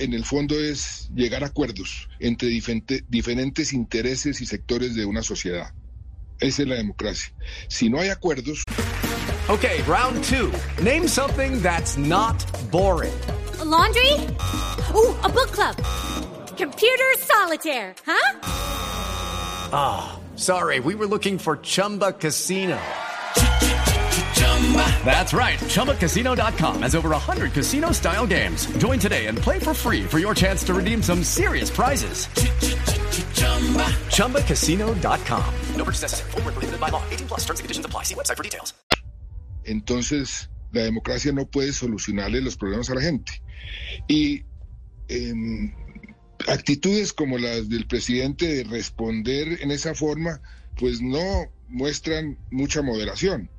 en 0.00 0.14
el 0.14 0.24
fondo 0.24 0.58
es 0.58 1.10
llegar 1.14 1.44
a 1.44 1.48
acuerdos 1.48 2.08
entre 2.18 2.48
diferente- 2.48 3.04
diferentes 3.08 3.72
intereses 3.72 4.40
y 4.40 4.46
sectores 4.46 4.94
de 4.94 5.04
una 5.04 5.22
sociedad. 5.22 5.72
Esa 6.40 6.62
es 6.62 6.68
la 6.68 6.76
democracia. 6.76 7.32
Si 7.68 7.88
no 7.90 8.00
hay 8.00 8.08
acuerdos, 8.08 8.62
Okay, 9.48 9.82
round 9.82 10.22
two. 10.24 10.52
Name 10.80 11.08
something 11.08 11.60
that's 11.60 11.96
not 11.96 12.36
boring. 12.70 13.12
A 13.60 13.64
laundry? 13.64 14.12
Ooh, 14.94 15.12
a 15.24 15.28
book 15.28 15.50
club. 15.50 15.74
Computer 16.56 17.04
solitaire, 17.18 17.94
huh? 18.06 18.38
Sorry, 20.36 20.78
we 20.80 20.94
were 20.94 21.06
looking 21.06 21.36
for 21.38 21.56
Chumba 21.56 22.12
Casino. 22.12 22.78
That's 25.04 25.32
right. 25.32 25.58
ChumbaCasino.com 25.58 26.82
has 26.82 26.94
over 26.94 27.10
100 27.10 27.52
casino 27.52 27.90
style 27.90 28.26
games. 28.26 28.66
Join 28.78 29.00
today 29.00 29.26
and 29.26 29.36
play 29.36 29.58
for 29.58 29.74
free 29.74 30.04
for 30.04 30.20
your 30.20 30.34
chance 30.34 30.62
to 30.64 30.74
redeem 30.74 31.02
some 31.02 31.24
serious 31.24 31.70
prizes. 31.70 32.28
ChumbaCasino.com. 34.14 35.54
No 35.74 35.84
purchase 35.84 36.02
necessary. 36.02 36.30
Void 36.30 36.44
where 36.44 36.52
prohibited 36.52 36.80
by 36.80 36.90
law. 36.90 37.02
18 37.10 37.26
plus 37.26 37.40
terms 37.40 37.58
and 37.58 37.64
conditions 37.64 37.86
apply. 37.86 38.04
See 38.04 38.14
website 38.14 38.36
for 38.36 38.44
details. 38.44 38.74
entonces 39.64 40.50
la 40.72 40.82
democracia 40.82 41.32
no 41.32 41.46
puede 41.46 41.72
solucionarle 41.72 42.40
los 42.40 42.56
problemas 42.56 42.90
a 42.90 42.94
la 42.94 43.02
gente. 43.02 43.42
Y 44.08 44.44
em, 45.08 45.74
actitudes 46.48 47.12
como 47.12 47.38
las 47.38 47.68
del 47.68 47.86
presidente 47.86 48.46
de 48.46 48.64
responder 48.64 49.58
en 49.60 49.70
esa 49.70 49.94
forma, 49.94 50.40
pues 50.76 51.00
no 51.00 51.50
muestran 51.68 52.38
mucha 52.50 52.82
moderación. 52.82 53.50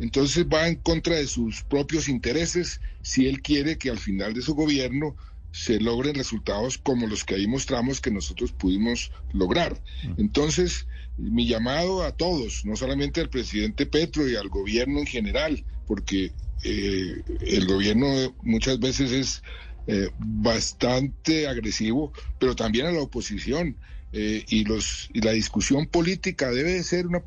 Entonces 0.00 0.46
va 0.46 0.66
en 0.66 0.76
contra 0.76 1.16
de 1.16 1.26
sus 1.26 1.62
propios 1.62 2.08
intereses 2.08 2.80
si 3.02 3.26
él 3.26 3.42
quiere 3.42 3.78
que 3.78 3.90
al 3.90 3.98
final 3.98 4.34
de 4.34 4.42
su 4.42 4.54
gobierno 4.54 5.14
se 5.52 5.80
logren 5.80 6.14
resultados 6.14 6.78
como 6.78 7.06
los 7.06 7.24
que 7.24 7.34
ahí 7.34 7.46
mostramos 7.46 8.00
que 8.00 8.10
nosotros 8.10 8.52
pudimos 8.52 9.12
lograr. 9.32 9.80
Entonces, 10.16 10.86
mi 11.16 11.46
llamado 11.46 12.02
a 12.02 12.12
todos, 12.12 12.64
no 12.64 12.76
solamente 12.76 13.20
al 13.20 13.28
presidente 13.28 13.84
Petro 13.84 14.28
y 14.28 14.36
al 14.36 14.48
gobierno 14.48 15.00
en 15.00 15.06
general, 15.06 15.64
porque 15.86 16.32
eh, 16.64 17.22
el 17.40 17.66
gobierno 17.66 18.34
muchas 18.42 18.78
veces 18.78 19.12
es 19.12 19.42
eh, 19.86 20.08
bastante 20.18 21.48
agresivo, 21.48 22.12
pero 22.38 22.54
también 22.54 22.86
a 22.86 22.92
la 22.92 23.02
oposición. 23.02 23.76
eh, 24.12 24.44
y, 24.48 24.64
los, 24.64 25.08
y 25.12 25.20
la 25.20 25.32
discusión 25.32 25.86
política 25.86 26.50
debe 26.50 26.72
de 26.72 26.82
ser 26.82 27.06
una 27.06 27.22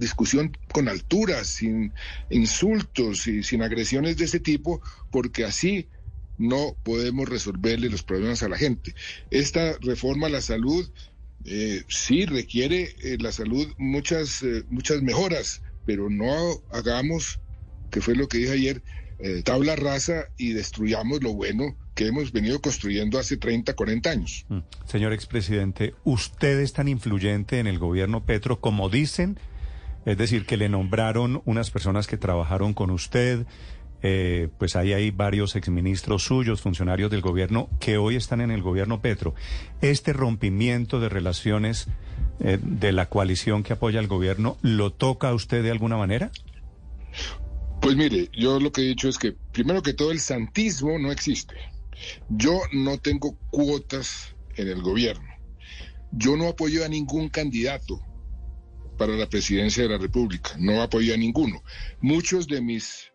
discusión 0.00 0.56
con 0.72 0.88
altura, 0.88 1.44
sin 1.44 1.92
insultos 2.30 3.28
y 3.28 3.44
sin 3.44 3.62
agresiones 3.62 4.16
de 4.16 4.24
ese 4.24 4.40
tipo, 4.40 4.80
porque 5.12 5.44
así 5.44 5.86
no 6.38 6.74
podemos 6.82 7.28
resolverle 7.28 7.90
los 7.90 8.02
problemas 8.02 8.42
a 8.42 8.48
la 8.48 8.56
gente. 8.56 8.94
Esta 9.30 9.76
reforma 9.80 10.26
a 10.26 10.30
la 10.30 10.40
salud 10.40 10.90
eh, 11.44 11.84
sí 11.88 12.26
requiere 12.26 12.94
eh, 13.02 13.16
la 13.20 13.30
salud 13.30 13.68
muchas, 13.78 14.42
eh, 14.42 14.64
muchas 14.70 15.02
mejoras, 15.02 15.62
pero 15.86 16.10
no 16.10 16.62
hagamos, 16.72 17.40
que 17.90 18.00
fue 18.00 18.14
lo 18.14 18.26
que 18.26 18.38
dije 18.38 18.52
ayer, 18.52 18.82
tabla 19.44 19.76
rasa 19.76 20.28
y 20.38 20.54
destruyamos 20.54 21.22
lo 21.22 21.34
bueno 21.34 21.76
que 21.94 22.06
hemos 22.06 22.32
venido 22.32 22.58
construyendo 22.62 23.18
hace 23.18 23.36
30, 23.36 23.74
40 23.74 24.10
años. 24.10 24.46
Mm. 24.48 24.60
Señor 24.86 25.12
expresidente, 25.12 25.92
¿usted 26.04 26.58
es 26.60 26.72
tan 26.72 26.88
influyente 26.88 27.58
en 27.58 27.66
el 27.66 27.78
gobierno 27.78 28.24
Petro 28.24 28.62
como 28.62 28.88
dicen? 28.88 29.38
Es 30.06 30.16
decir, 30.16 30.46
que 30.46 30.56
le 30.56 30.68
nombraron 30.68 31.42
unas 31.44 31.70
personas 31.70 32.06
que 32.06 32.16
trabajaron 32.16 32.72
con 32.72 32.90
usted, 32.90 33.46
eh, 34.02 34.48
pues 34.58 34.76
ahí 34.76 34.92
hay 34.94 35.10
varios 35.10 35.56
exministros 35.56 36.24
suyos, 36.24 36.62
funcionarios 36.62 37.10
del 37.10 37.20
gobierno, 37.20 37.68
que 37.80 37.98
hoy 37.98 38.16
están 38.16 38.40
en 38.40 38.50
el 38.50 38.62
gobierno 38.62 39.00
Petro. 39.00 39.34
¿Este 39.82 40.12
rompimiento 40.12 41.00
de 41.00 41.10
relaciones 41.10 41.86
eh, 42.40 42.58
de 42.62 42.92
la 42.92 43.06
coalición 43.10 43.62
que 43.62 43.74
apoya 43.74 44.00
al 44.00 44.06
gobierno 44.06 44.56
lo 44.62 44.90
toca 44.90 45.28
a 45.28 45.34
usted 45.34 45.62
de 45.62 45.70
alguna 45.70 45.98
manera? 45.98 46.30
Pues 47.82 47.96
mire, 47.96 48.30
yo 48.32 48.58
lo 48.58 48.72
que 48.72 48.82
he 48.82 48.84
dicho 48.84 49.08
es 49.08 49.18
que 49.18 49.34
primero 49.52 49.82
que 49.82 49.92
todo 49.92 50.12
el 50.12 50.20
santismo 50.20 50.98
no 50.98 51.12
existe. 51.12 51.56
Yo 52.30 52.58
no 52.72 52.98
tengo 52.98 53.36
cuotas 53.50 54.34
en 54.56 54.68
el 54.68 54.80
gobierno. 54.80 55.28
Yo 56.12 56.36
no 56.36 56.48
apoyo 56.48 56.84
a 56.84 56.88
ningún 56.88 57.28
candidato 57.28 58.00
para 59.00 59.16
la 59.16 59.30
presidencia 59.30 59.82
de 59.82 59.88
la 59.88 59.96
República. 59.96 60.50
No 60.58 60.82
apoyo 60.82 61.14
a 61.14 61.16
ninguno. 61.16 61.62
Muchos 62.02 62.46
de 62.46 62.60
mis 62.60 63.10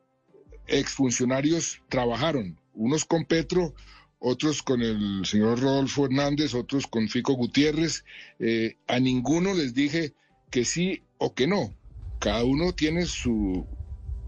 exfuncionarios 0.65 1.79
trabajaron, 1.89 2.59
unos 2.73 3.05
con 3.05 3.23
Petro, 3.23 3.75
otros 4.17 4.63
con 4.63 4.81
el 4.81 5.23
señor 5.27 5.59
Rodolfo 5.59 6.05
Hernández, 6.05 6.55
otros 6.55 6.87
con 6.87 7.07
Fico 7.07 7.33
Gutiérrez. 7.33 8.03
Eh, 8.39 8.77
a 8.87 8.99
ninguno 8.99 9.53
les 9.53 9.75
dije 9.75 10.15
que 10.49 10.65
sí 10.65 11.03
o 11.19 11.35
que 11.35 11.45
no. 11.45 11.71
Cada 12.17 12.43
uno 12.45 12.73
tiene 12.73 13.05
su 13.05 13.67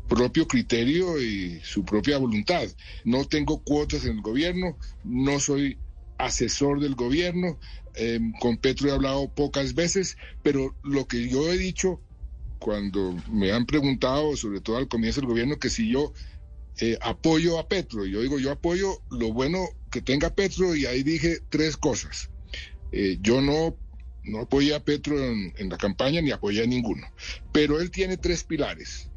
propio 0.07 0.47
criterio 0.47 1.19
y 1.19 1.59
su 1.63 1.83
propia 1.83 2.19
voluntad. 2.19 2.67
No 3.03 3.25
tengo 3.25 3.63
cuotas 3.63 4.05
en 4.05 4.17
el 4.17 4.21
gobierno, 4.21 4.77
no 5.03 5.39
soy 5.39 5.79
asesor 6.19 6.79
del 6.81 6.93
gobierno, 6.93 7.59
em, 7.97 8.31
con 8.33 8.57
Petro 8.57 8.89
he 8.89 8.91
hablado 8.91 9.33
pocas 9.33 9.73
veces, 9.73 10.17
pero 10.43 10.75
lo 10.83 11.07
que 11.07 11.27
yo 11.27 11.51
he 11.51 11.57
dicho 11.57 12.01
cuando 12.59 13.15
me 13.31 13.51
han 13.51 13.65
preguntado, 13.65 14.35
sobre 14.35 14.61
todo 14.61 14.77
al 14.77 14.87
comienzo 14.87 15.21
del 15.21 15.29
gobierno, 15.29 15.57
que 15.57 15.69
si 15.69 15.91
yo 15.91 16.13
eh, 16.79 16.97
apoyo 17.01 17.59
a 17.59 17.67
Petro, 17.67 18.05
yo 18.05 18.21
digo, 18.21 18.39
yo 18.39 18.51
apoyo 18.51 19.01
lo 19.09 19.33
bueno 19.33 19.67
que 19.91 20.01
tenga 20.01 20.33
Petro 20.33 20.75
y 20.75 20.85
ahí 20.85 21.03
dije 21.03 21.39
tres 21.49 21.77
cosas. 21.77 22.29
Eh, 22.91 23.17
yo 23.21 23.41
no, 23.41 23.77
no 24.23 24.41
apoyé 24.41 24.75
a 24.75 24.83
Petro 24.83 25.23
en, 25.23 25.53
en 25.57 25.69
la 25.69 25.77
campaña 25.77 26.21
ni 26.21 26.31
apoyé 26.31 26.63
a 26.63 26.67
ninguno, 26.67 27.07
pero 27.51 27.79
él 27.79 27.91
tiene 27.91 28.17
tres 28.17 28.43
pilares 28.43 29.09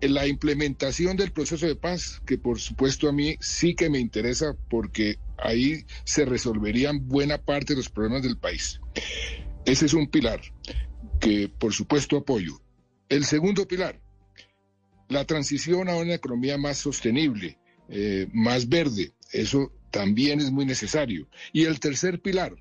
en 0.00 0.14
la 0.14 0.26
implementación 0.26 1.16
del 1.16 1.32
proceso 1.32 1.66
de 1.66 1.76
paz, 1.76 2.22
que 2.26 2.38
por 2.38 2.58
supuesto 2.58 3.08
a 3.08 3.12
mí 3.12 3.36
sí 3.40 3.74
que 3.74 3.90
me 3.90 3.98
interesa 3.98 4.56
porque 4.68 5.18
ahí 5.42 5.84
se 6.04 6.24
resolverían 6.24 7.06
buena 7.08 7.38
parte 7.38 7.72
de 7.72 7.78
los 7.78 7.88
problemas 7.88 8.22
del 8.22 8.38
país. 8.38 8.80
Ese 9.64 9.86
es 9.86 9.94
un 9.94 10.08
pilar 10.08 10.40
que 11.20 11.48
por 11.48 11.72
supuesto 11.72 12.16
apoyo. 12.16 12.60
El 13.08 13.24
segundo 13.24 13.66
pilar, 13.66 14.00
la 15.08 15.24
transición 15.24 15.88
a 15.88 15.96
una 15.96 16.14
economía 16.14 16.56
más 16.56 16.78
sostenible, 16.78 17.58
eh, 17.88 18.28
más 18.32 18.68
verde, 18.68 19.12
eso 19.32 19.72
también 19.90 20.40
es 20.40 20.50
muy 20.50 20.64
necesario. 20.64 21.28
Y 21.52 21.64
el 21.64 21.80
tercer 21.80 22.20
pilar, 22.20 22.54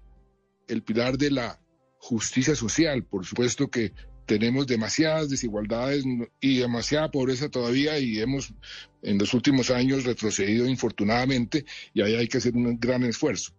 el 0.67 0.83
pilar 0.83 1.17
de 1.17 1.31
la 1.31 1.61
justicia 1.99 2.55
social, 2.55 3.03
por 3.03 3.25
supuesto 3.25 3.69
que 3.69 3.93
tenemos 4.29 4.67
demasiadas 4.67 5.27
desigualdades 5.27 6.05
y 6.39 6.59
demasiada 6.59 7.09
pobreza 7.09 7.49
todavía 7.49 7.97
y 7.97 8.19
hemos 8.19 8.53
en 9.01 9.17
los 9.17 9.33
últimos 9.33 9.71
años 9.71 10.03
retrocedido 10.03 10.67
infortunadamente 10.67 11.65
y 11.95 12.03
ahí 12.03 12.13
hay 12.13 12.27
que 12.27 12.37
hacer 12.37 12.55
un 12.55 12.79
gran 12.79 13.03
esfuerzo. 13.05 13.53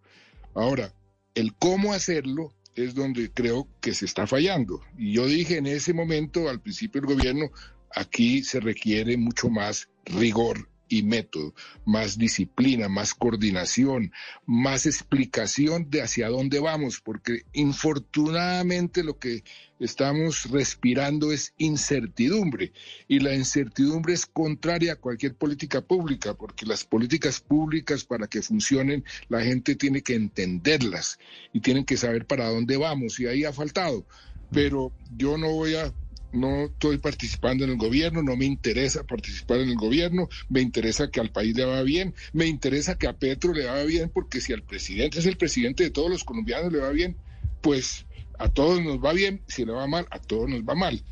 Ahora, 0.55 0.93
el 1.35 1.53
cómo 1.55 1.91
hacerlo 1.91 2.53
es 2.73 2.95
donde 2.95 3.29
creo 3.33 3.67
que 3.81 3.93
se 3.93 4.05
está 4.05 4.27
fallando. 4.27 4.81
Y 4.97 5.11
yo 5.11 5.27
dije 5.27 5.57
en 5.57 5.67
ese 5.67 5.93
momento, 5.93 6.47
al 6.47 6.61
principio 6.61 7.01
del 7.01 7.15
gobierno, 7.15 7.51
aquí 7.93 8.41
se 8.41 8.61
requiere 8.61 9.17
mucho 9.17 9.49
más 9.49 9.89
rigor 10.05 10.69
y 10.91 11.03
método, 11.03 11.55
más 11.85 12.17
disciplina, 12.17 12.89
más 12.89 13.13
coordinación, 13.13 14.11
más 14.45 14.85
explicación 14.85 15.89
de 15.89 16.01
hacia 16.01 16.27
dónde 16.27 16.59
vamos, 16.59 16.99
porque 16.99 17.43
infortunadamente 17.53 19.03
lo 19.03 19.17
que 19.17 19.43
estamos 19.79 20.49
respirando 20.51 21.31
es 21.31 21.53
incertidumbre 21.57 22.73
y 23.07 23.19
la 23.19 23.33
incertidumbre 23.33 24.13
es 24.13 24.25
contraria 24.25 24.93
a 24.93 24.97
cualquier 24.97 25.35
política 25.35 25.81
pública, 25.81 26.33
porque 26.33 26.65
las 26.65 26.83
políticas 26.83 27.39
públicas 27.39 28.03
para 28.03 28.27
que 28.27 28.41
funcionen 28.41 29.05
la 29.29 29.41
gente 29.41 29.75
tiene 29.75 30.03
que 30.03 30.15
entenderlas 30.15 31.19
y 31.53 31.61
tienen 31.61 31.85
que 31.85 31.95
saber 31.95 32.27
para 32.27 32.49
dónde 32.49 32.75
vamos 32.75 33.19
y 33.19 33.27
ahí 33.27 33.45
ha 33.45 33.53
faltado. 33.53 34.05
Pero 34.51 34.91
yo 35.15 35.37
no 35.37 35.49
voy 35.51 35.75
a 35.75 35.93
no 36.33 36.65
estoy 36.65 36.97
participando 36.97 37.63
en 37.63 37.71
el 37.71 37.77
gobierno, 37.77 38.23
no 38.23 38.35
me 38.35 38.45
interesa 38.45 39.03
participar 39.03 39.59
en 39.59 39.69
el 39.69 39.75
gobierno, 39.75 40.29
me 40.49 40.61
interesa 40.61 41.09
que 41.09 41.19
al 41.19 41.31
país 41.31 41.55
le 41.55 41.65
vaya 41.65 41.83
bien, 41.83 42.13
me 42.33 42.47
interesa 42.47 42.97
que 42.97 43.07
a 43.07 43.13
Petro 43.13 43.53
le 43.53 43.65
vaya 43.65 43.83
bien, 43.83 44.09
porque 44.13 44.41
si 44.41 44.53
al 44.53 44.63
presidente 44.63 45.19
es 45.19 45.25
el 45.25 45.37
presidente 45.37 45.83
de 45.83 45.89
todos 45.91 46.09
los 46.09 46.23
colombianos 46.23 46.71
le 46.71 46.79
va 46.79 46.89
bien, 46.89 47.17
pues 47.61 48.05
a 48.39 48.49
todos 48.49 48.81
nos 48.81 49.03
va 49.03 49.13
bien, 49.13 49.41
si 49.47 49.65
le 49.65 49.71
va 49.71 49.87
mal, 49.87 50.07
a 50.09 50.19
todos 50.19 50.49
nos 50.49 50.61
va 50.61 50.75
mal. 50.75 51.03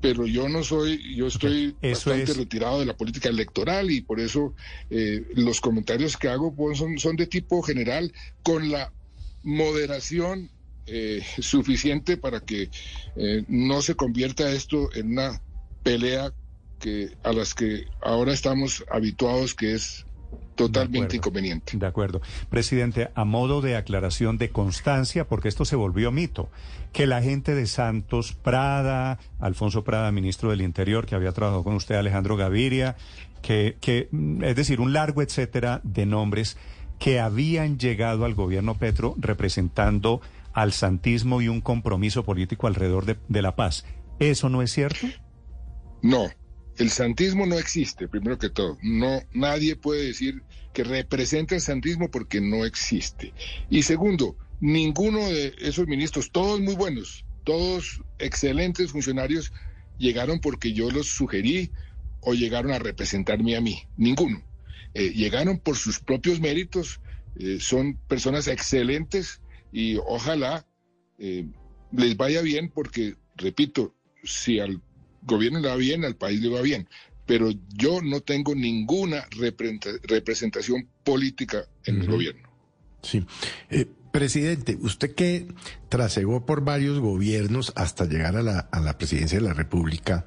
Pero 0.00 0.26
yo 0.26 0.48
no 0.48 0.62
soy, 0.62 1.16
yo 1.16 1.26
estoy 1.26 1.74
bastante 1.82 2.32
retirado 2.32 2.78
de 2.78 2.86
la 2.86 2.96
política 2.96 3.28
electoral 3.28 3.90
y 3.90 4.00
por 4.00 4.20
eso 4.20 4.54
eh, 4.90 5.24
los 5.34 5.60
comentarios 5.60 6.16
que 6.16 6.28
hago 6.28 6.54
pues, 6.54 6.78
son, 6.78 6.98
son 6.98 7.16
de 7.16 7.26
tipo 7.26 7.62
general, 7.62 8.12
con 8.44 8.70
la 8.70 8.92
moderación 9.42 10.50
eh, 10.88 11.22
suficiente 11.38 12.16
para 12.16 12.40
que 12.40 12.70
eh, 13.16 13.44
no 13.48 13.82
se 13.82 13.94
convierta 13.94 14.50
esto 14.50 14.90
en 14.94 15.12
una 15.12 15.40
pelea 15.82 16.32
que 16.78 17.16
a 17.24 17.32
las 17.32 17.54
que 17.54 17.86
ahora 18.00 18.32
estamos 18.32 18.84
habituados 18.90 19.54
que 19.54 19.74
es 19.74 20.06
totalmente 20.54 21.16
inconveniente. 21.16 21.76
De 21.76 21.86
acuerdo. 21.86 22.20
Presidente, 22.50 23.10
a 23.14 23.24
modo 23.24 23.60
de 23.60 23.76
aclaración 23.76 24.38
de 24.38 24.50
constancia, 24.50 25.26
porque 25.26 25.48
esto 25.48 25.64
se 25.64 25.76
volvió 25.76 26.10
mito, 26.10 26.50
que 26.92 27.06
la 27.06 27.22
gente 27.22 27.54
de 27.54 27.66
Santos 27.66 28.32
Prada, 28.32 29.18
Alfonso 29.38 29.84
Prada, 29.84 30.10
ministro 30.10 30.50
del 30.50 30.62
Interior, 30.62 31.06
que 31.06 31.14
había 31.14 31.32
trabajado 31.32 31.62
con 31.62 31.74
usted, 31.74 31.94
Alejandro 31.94 32.36
Gaviria, 32.36 32.96
que, 33.40 33.76
que 33.80 34.08
es 34.42 34.56
decir, 34.56 34.80
un 34.80 34.92
largo 34.92 35.22
etcétera 35.22 35.80
de 35.84 36.06
nombres 36.06 36.56
que 36.98 37.20
habían 37.20 37.78
llegado 37.78 38.24
al 38.24 38.34
gobierno 38.34 38.74
Petro 38.74 39.14
representando 39.18 40.20
al 40.62 40.72
santismo 40.72 41.40
y 41.40 41.48
un 41.48 41.60
compromiso 41.60 42.24
político 42.24 42.66
alrededor 42.66 43.04
de, 43.04 43.42
la 43.42 43.54
paz. 43.54 43.84
¿Eso 44.18 44.48
no 44.48 44.60
es 44.60 44.72
cierto? 44.72 45.06
No, 46.02 46.28
el 46.78 46.90
santismo 46.90 47.46
no 47.46 47.56
existe, 47.56 48.08
primero 48.08 48.38
que 48.38 48.50
todo. 48.50 48.76
No, 48.82 49.22
nadie 49.32 49.76
puede 49.76 50.06
decir 50.06 50.42
que 50.72 50.82
representa 50.82 51.54
el 51.54 51.60
santismo 51.60 52.10
porque 52.10 52.40
no 52.40 52.64
existe. 52.64 53.32
Y 53.70 53.82
segundo, 53.82 54.36
ninguno 54.60 55.20
de 55.28 55.54
esos 55.60 55.86
ministros, 55.86 56.32
todos 56.32 56.60
muy 56.60 56.74
buenos, 56.74 57.24
todos 57.44 58.02
excelentes 58.18 58.90
funcionarios, 58.90 59.52
llegaron 59.96 60.40
porque 60.40 60.72
yo 60.72 60.90
los 60.90 61.06
sugerí 61.06 61.70
o 62.20 62.34
llegaron 62.34 62.72
a 62.72 62.80
representarme 62.80 63.54
a 63.54 63.60
mí. 63.60 63.84
Ninguno. 63.96 64.42
Eh, 64.94 65.10
llegaron 65.10 65.58
por 65.58 65.76
sus 65.76 66.00
propios 66.00 66.40
méritos, 66.40 67.00
eh, 67.36 67.58
son 67.60 67.96
personas 68.08 68.48
excelentes 68.48 69.40
y 69.72 69.96
ojalá 69.96 70.66
eh, 71.18 71.46
les 71.92 72.16
vaya 72.16 72.42
bien 72.42 72.70
porque, 72.70 73.16
repito, 73.36 73.94
si 74.24 74.60
al 74.60 74.80
gobierno 75.22 75.60
le 75.60 75.68
va 75.68 75.76
bien, 75.76 76.04
al 76.04 76.16
país 76.16 76.40
le 76.40 76.48
va 76.48 76.62
bien. 76.62 76.88
Pero 77.26 77.50
yo 77.74 78.00
no 78.00 78.20
tengo 78.20 78.54
ninguna 78.54 79.26
representación 80.08 80.88
política 81.04 81.66
en 81.84 82.00
el 82.00 82.08
gobierno. 82.08 82.48
Sí. 83.02 83.24
Eh, 83.68 83.86
presidente, 84.10 84.78
usted 84.80 85.14
que 85.14 85.46
trasegó 85.90 86.46
por 86.46 86.64
varios 86.64 86.98
gobiernos 86.98 87.72
hasta 87.76 88.06
llegar 88.06 88.36
a 88.36 88.42
la, 88.42 88.60
a 88.60 88.80
la 88.80 88.96
presidencia 88.96 89.38
de 89.38 89.44
la 89.44 89.52
República, 89.52 90.24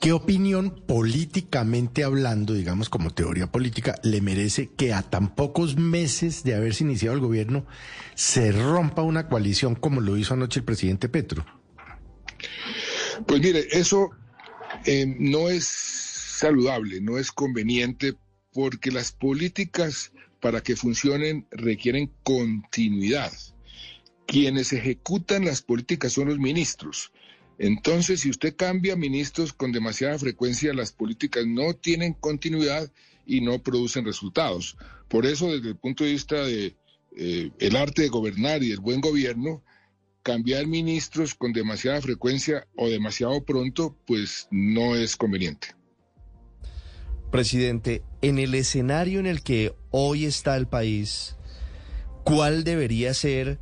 ¿Qué 0.00 0.12
opinión 0.12 0.82
políticamente 0.86 2.04
hablando, 2.04 2.52
digamos 2.52 2.90
como 2.90 3.12
teoría 3.12 3.50
política, 3.50 3.94
le 4.02 4.20
merece 4.20 4.68
que 4.76 4.92
a 4.92 5.02
tan 5.02 5.34
pocos 5.34 5.76
meses 5.76 6.44
de 6.44 6.54
haberse 6.54 6.84
iniciado 6.84 7.14
el 7.14 7.22
gobierno 7.22 7.66
se 8.14 8.52
rompa 8.52 9.02
una 9.02 9.28
coalición 9.28 9.74
como 9.74 10.00
lo 10.00 10.16
hizo 10.16 10.34
anoche 10.34 10.60
el 10.60 10.64
presidente 10.64 11.08
Petro? 11.08 11.46
Pues 13.26 13.40
mire, 13.40 13.66
eso 13.70 14.10
eh, 14.84 15.06
no 15.18 15.48
es 15.48 15.64
saludable, 15.66 17.00
no 17.00 17.16
es 17.18 17.32
conveniente, 17.32 18.14
porque 18.52 18.90
las 18.90 19.12
políticas 19.12 20.12
para 20.40 20.62
que 20.62 20.76
funcionen 20.76 21.46
requieren 21.50 22.12
continuidad. 22.22 23.32
Quienes 24.26 24.72
ejecutan 24.74 25.46
las 25.46 25.62
políticas 25.62 26.12
son 26.12 26.28
los 26.28 26.38
ministros 26.38 27.12
entonces, 27.58 28.20
si 28.20 28.30
usted 28.30 28.54
cambia 28.54 28.96
ministros 28.96 29.52
con 29.52 29.72
demasiada 29.72 30.18
frecuencia, 30.18 30.74
las 30.74 30.92
políticas 30.92 31.46
no 31.46 31.74
tienen 31.74 32.12
continuidad 32.12 32.92
y 33.24 33.40
no 33.40 33.62
producen 33.62 34.04
resultados. 34.04 34.76
Por 35.08 35.24
eso, 35.24 35.50
desde 35.50 35.70
el 35.70 35.76
punto 35.76 36.04
de 36.04 36.10
vista 36.10 36.36
de 36.44 36.76
eh, 37.16 37.50
el 37.58 37.76
arte 37.76 38.02
de 38.02 38.08
gobernar 38.08 38.62
y 38.62 38.72
el 38.72 38.80
buen 38.80 39.00
gobierno, 39.00 39.62
cambiar 40.22 40.66
ministros 40.66 41.34
con 41.34 41.52
demasiada 41.52 42.00
frecuencia 42.02 42.66
o 42.76 42.88
demasiado 42.88 43.42
pronto, 43.44 43.96
pues 44.06 44.48
no 44.50 44.94
es 44.94 45.16
conveniente. 45.16 45.68
Presidente, 47.30 48.02
en 48.22 48.38
el 48.38 48.54
escenario 48.54 49.18
en 49.18 49.26
el 49.26 49.42
que 49.42 49.74
hoy 49.90 50.26
está 50.26 50.56
el 50.56 50.66
país, 50.66 51.36
¿cuál 52.24 52.64
debería 52.64 53.14
ser 53.14 53.60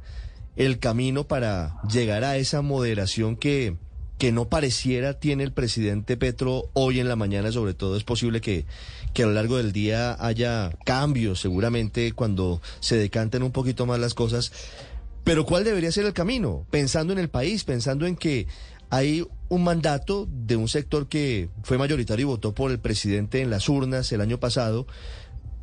el 0.57 0.79
camino 0.79 1.27
para 1.27 1.81
llegar 1.89 2.25
a 2.25 2.37
esa 2.37 2.63
moderación 2.63 3.37
que 3.37 3.77
que 4.25 4.33
no 4.33 4.49
pareciera 4.49 5.21
tiene 5.21 5.45
el 5.45 5.53
presidente 5.53 6.17
Petro 6.17 6.71
hoy 6.73 6.99
en 6.99 7.11
la 7.11 7.15
mañana, 7.15 7.53
sobre 7.53 7.75
todo 7.75 7.95
es 7.95 8.05
posible 8.05 8.41
que, 8.41 8.65
que 9.13 9.23
a 9.23 9.27
lo 9.27 9.35
largo 9.35 9.59
del 9.59 9.73
día 9.75 10.17
haya 10.19 10.73
cambios, 10.87 11.41
seguramente 11.41 12.11
cuando 12.13 12.63
se 12.81 12.97
decanten 12.97 13.43
un 13.43 13.53
poquito 13.53 13.85
más 13.85 14.01
las 14.01 14.15
cosas. 14.15 14.51
Pero 15.25 15.45
¿cuál 15.45 15.65
debería 15.65 15.93
ser 15.93 16.07
el 16.07 16.15
camino? 16.15 16.67
Pensando 16.71 17.13
en 17.13 17.19
el 17.19 17.29
país, 17.29 17.65
pensando 17.65 18.07
en 18.07 18.17
que 18.17 18.47
hay 18.89 19.27
un 19.51 19.63
mandato 19.63 20.27
de 20.31 20.57
un 20.57 20.69
sector 20.69 21.07
que 21.07 21.51
fue 21.63 21.77
mayoritario 21.77 22.23
y 22.23 22.27
votó 22.27 22.55
por 22.55 22.71
el 22.71 22.79
presidente 22.79 23.43
en 23.43 23.51
las 23.51 23.69
urnas 23.69 24.11
el 24.11 24.23
año 24.23 24.41
pasado, 24.41 24.87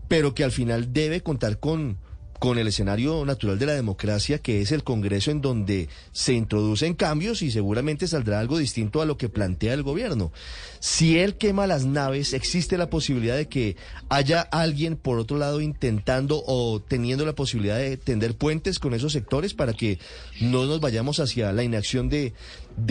pero 0.07 0.35
que 0.35 0.43
al 0.43 0.51
final 0.51 0.93
debe 0.93 1.21
contar 1.21 1.57
con 1.57 1.97
con 2.41 2.57
el 2.57 2.67
escenario 2.67 3.23
natural 3.23 3.59
de 3.59 3.67
la 3.67 3.73
democracia, 3.73 4.39
que 4.39 4.61
es 4.61 4.71
el 4.71 4.83
Congreso 4.83 5.29
en 5.29 5.41
donde 5.41 5.89
se 6.11 6.33
introducen 6.33 6.95
cambios 6.95 7.43
y 7.43 7.51
seguramente 7.51 8.07
saldrá 8.07 8.39
algo 8.39 8.57
distinto 8.57 8.99
a 8.99 9.05
lo 9.05 9.15
que 9.15 9.29
plantea 9.29 9.75
el 9.75 9.83
gobierno. 9.83 10.31
Si 10.79 11.19
él 11.19 11.35
quema 11.35 11.67
las 11.67 11.85
naves, 11.85 12.33
existe 12.33 12.79
la 12.79 12.89
posibilidad 12.89 13.37
de 13.37 13.47
que 13.47 13.77
haya 14.09 14.41
alguien 14.41 14.95
por 14.95 15.19
otro 15.19 15.37
lado 15.37 15.61
intentando 15.61 16.43
o 16.47 16.81
teniendo 16.81 17.27
la 17.27 17.35
posibilidad 17.35 17.77
de 17.77 17.95
tender 17.95 18.35
puentes 18.35 18.79
con 18.79 18.95
esos 18.95 19.13
sectores 19.13 19.53
para 19.53 19.73
que 19.73 19.99
no 20.39 20.65
nos 20.65 20.81
vayamos 20.81 21.19
hacia 21.19 21.51
la 21.51 21.61
inacción 21.61 22.09
de, 22.09 22.33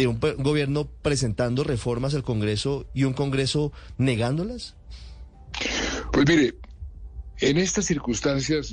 un 0.06 0.20
gobierno 0.20 0.88
presentando 1.02 1.64
reformas 1.64 2.14
al 2.14 2.22
Congreso 2.22 2.86
y 2.94 3.02
un 3.02 3.14
Congreso 3.14 3.72
negándolas. 3.98 4.76
Pues 6.12 6.24
mire, 6.28 6.54
en 7.40 7.58
estas 7.58 7.86
circunstancias 7.86 8.72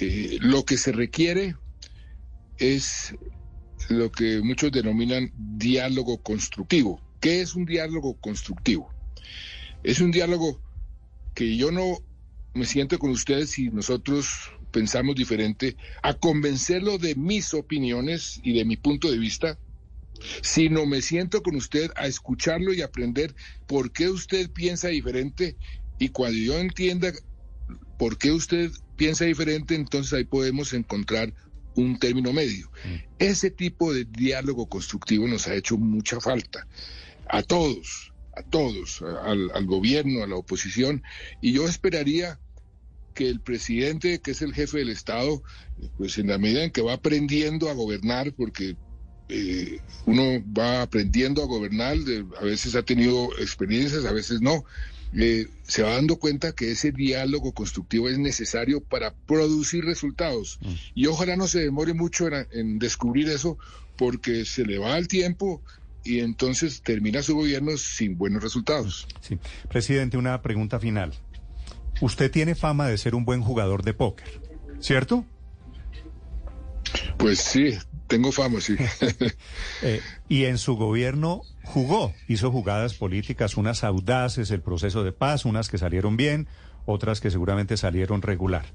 eh, 0.00 0.38
lo 0.40 0.64
que 0.64 0.76
se 0.76 0.92
requiere 0.92 1.56
es 2.58 3.14
lo 3.88 4.10
que 4.10 4.40
muchos 4.40 4.72
denominan 4.72 5.32
diálogo 5.36 6.22
constructivo. 6.22 7.00
¿Qué 7.20 7.40
es 7.40 7.54
un 7.54 7.64
diálogo 7.64 8.14
constructivo? 8.20 8.90
Es 9.82 10.00
un 10.00 10.10
diálogo 10.10 10.60
que 11.34 11.56
yo 11.56 11.70
no 11.70 11.98
me 12.54 12.66
siento 12.66 12.98
con 12.98 13.10
ustedes 13.10 13.50
si 13.50 13.70
nosotros 13.70 14.52
pensamos 14.70 15.16
diferente, 15.16 15.76
a 16.02 16.14
convencerlo 16.14 16.98
de 16.98 17.14
mis 17.14 17.54
opiniones 17.54 18.40
y 18.42 18.54
de 18.54 18.64
mi 18.64 18.76
punto 18.76 19.10
de 19.10 19.18
vista, 19.18 19.58
sino 20.42 20.86
me 20.86 21.02
siento 21.02 21.42
con 21.42 21.56
usted 21.56 21.90
a 21.96 22.06
escucharlo 22.06 22.72
y 22.72 22.82
aprender 22.82 23.34
por 23.66 23.92
qué 23.92 24.08
usted 24.08 24.50
piensa 24.50 24.88
diferente 24.88 25.56
y 25.98 26.10
cuando 26.10 26.38
yo 26.38 26.58
entienda 26.58 27.12
por 27.98 28.18
qué 28.18 28.32
usted 28.32 28.70
piensa 29.00 29.24
diferente, 29.24 29.74
entonces 29.74 30.12
ahí 30.12 30.24
podemos 30.24 30.74
encontrar 30.74 31.32
un 31.74 31.98
término 31.98 32.34
medio. 32.34 32.70
Ese 33.18 33.50
tipo 33.50 33.94
de 33.94 34.04
diálogo 34.04 34.68
constructivo 34.68 35.26
nos 35.26 35.48
ha 35.48 35.54
hecho 35.54 35.78
mucha 35.78 36.20
falta 36.20 36.66
a 37.26 37.42
todos, 37.42 38.12
a 38.36 38.42
todos, 38.42 39.00
al, 39.24 39.50
al 39.54 39.64
gobierno, 39.64 40.22
a 40.22 40.26
la 40.26 40.36
oposición, 40.36 41.02
y 41.40 41.52
yo 41.52 41.66
esperaría 41.66 42.38
que 43.14 43.30
el 43.30 43.40
presidente, 43.40 44.20
que 44.20 44.32
es 44.32 44.42
el 44.42 44.52
jefe 44.52 44.80
del 44.80 44.90
Estado, 44.90 45.42
pues 45.96 46.18
en 46.18 46.26
la 46.26 46.36
medida 46.36 46.62
en 46.62 46.70
que 46.70 46.82
va 46.82 46.92
aprendiendo 46.92 47.70
a 47.70 47.72
gobernar, 47.72 48.34
porque 48.34 48.76
eh, 49.30 49.78
uno 50.06 50.22
va 50.56 50.82
aprendiendo 50.82 51.42
a 51.42 51.46
gobernar, 51.46 51.96
de- 51.98 52.24
a 52.40 52.44
veces 52.44 52.74
ha 52.74 52.82
tenido 52.82 53.30
experiencias, 53.38 54.04
a 54.04 54.12
veces 54.12 54.40
no, 54.40 54.64
eh, 55.12 55.46
se 55.66 55.82
va 55.82 55.94
dando 55.94 56.16
cuenta 56.16 56.52
que 56.52 56.70
ese 56.72 56.92
diálogo 56.92 57.52
constructivo 57.52 58.08
es 58.08 58.18
necesario 58.18 58.80
para 58.80 59.12
producir 59.26 59.84
resultados. 59.84 60.58
Y 60.94 61.06
ojalá 61.06 61.36
no 61.36 61.48
se 61.48 61.60
demore 61.60 61.94
mucho 61.94 62.28
en, 62.28 62.46
en 62.52 62.78
descubrir 62.78 63.28
eso, 63.28 63.58
porque 63.96 64.44
se 64.44 64.64
le 64.64 64.78
va 64.78 64.96
el 64.98 65.08
tiempo 65.08 65.62
y 66.04 66.20
entonces 66.20 66.80
termina 66.82 67.22
su 67.22 67.34
gobierno 67.34 67.76
sin 67.76 68.16
buenos 68.16 68.42
resultados. 68.42 69.06
Sí. 69.20 69.38
Presidente, 69.68 70.16
una 70.16 70.40
pregunta 70.42 70.78
final. 70.80 71.12
Usted 72.00 72.30
tiene 72.30 72.54
fama 72.54 72.88
de 72.88 72.96
ser 72.96 73.14
un 73.14 73.24
buen 73.26 73.42
jugador 73.42 73.82
de 73.82 73.92
póker, 73.92 74.40
¿cierto? 74.80 75.26
Pues 77.18 77.38
sí, 77.40 77.74
tengo 78.10 78.32
fama, 78.32 78.60
sí. 78.60 78.76
Eh, 79.82 80.02
y 80.28 80.44
en 80.44 80.58
su 80.58 80.76
gobierno 80.76 81.40
jugó, 81.62 82.12
hizo 82.28 82.50
jugadas 82.50 82.92
políticas, 82.92 83.56
unas 83.56 83.82
audaces, 83.82 84.50
el 84.50 84.60
proceso 84.60 85.04
de 85.04 85.12
paz, 85.12 85.46
unas 85.46 85.70
que 85.70 85.78
salieron 85.78 86.18
bien, 86.18 86.46
otras 86.84 87.22
que 87.22 87.30
seguramente 87.30 87.78
salieron 87.78 88.20
regular. 88.20 88.66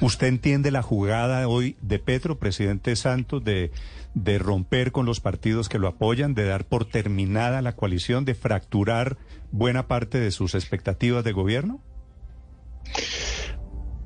¿Usted 0.00 0.28
entiende 0.28 0.70
la 0.70 0.82
jugada 0.82 1.48
hoy 1.48 1.76
de 1.80 1.98
Petro, 1.98 2.38
presidente 2.38 2.94
Santos, 2.94 3.42
de, 3.42 3.72
de 4.14 4.38
romper 4.38 4.92
con 4.92 5.06
los 5.06 5.20
partidos 5.20 5.68
que 5.68 5.78
lo 5.78 5.88
apoyan, 5.88 6.34
de 6.34 6.44
dar 6.44 6.66
por 6.66 6.84
terminada 6.84 7.62
la 7.62 7.74
coalición, 7.74 8.24
de 8.24 8.34
fracturar 8.34 9.16
buena 9.50 9.88
parte 9.88 10.20
de 10.20 10.30
sus 10.30 10.54
expectativas 10.54 11.24
de 11.24 11.32
gobierno? 11.32 11.82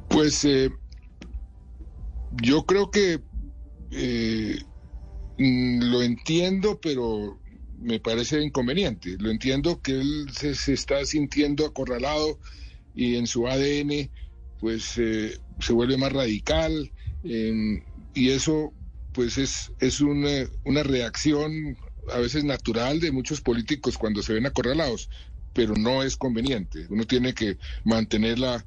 Pues 0.09 0.45
eh, 0.45 0.71
yo 2.40 2.64
creo 2.64 2.90
que 2.90 3.21
eh, 3.90 4.59
mm, 5.38 5.83
lo 5.90 6.03
entiendo, 6.03 6.81
pero 6.81 7.40
me 7.79 7.98
parece 7.98 8.40
inconveniente. 8.42 9.16
Lo 9.18 9.31
entiendo 9.31 9.81
que 9.81 9.92
él 9.92 10.26
se, 10.33 10.72
está 10.72 11.05
sintiendo 11.05 11.66
acorralado 11.66 12.38
y 12.94 13.16
en 13.16 13.26
su 13.26 13.46
ADN 13.46 14.11
pues 14.59 14.98
eh, 14.98 15.38
se 15.59 15.72
vuelve 15.72 15.96
más 15.96 16.12
radical 16.12 16.92
eh, 17.24 17.83
y 18.14 18.31
eso 18.31 18.74
pues 19.12 19.38
es, 19.38 19.72
es 19.81 20.00
una, 20.00 20.48
una 20.64 20.83
reacción 20.83 21.76
a 22.12 22.18
veces 22.18 22.44
natural 22.44 23.00
de 23.00 23.12
muchos 23.12 23.40
políticos 23.40 23.96
cuando 23.96 24.22
se 24.22 24.35
ven 24.35 24.46
acorralados, 24.46 25.09
pero 25.53 25.74
no 25.74 26.03
es 26.03 26.16
conveniente. 26.16 26.87
Uno 26.90 27.07
tiene 27.07 27.35
que 27.35 27.59
mantener 27.85 28.38
la, 28.38 28.66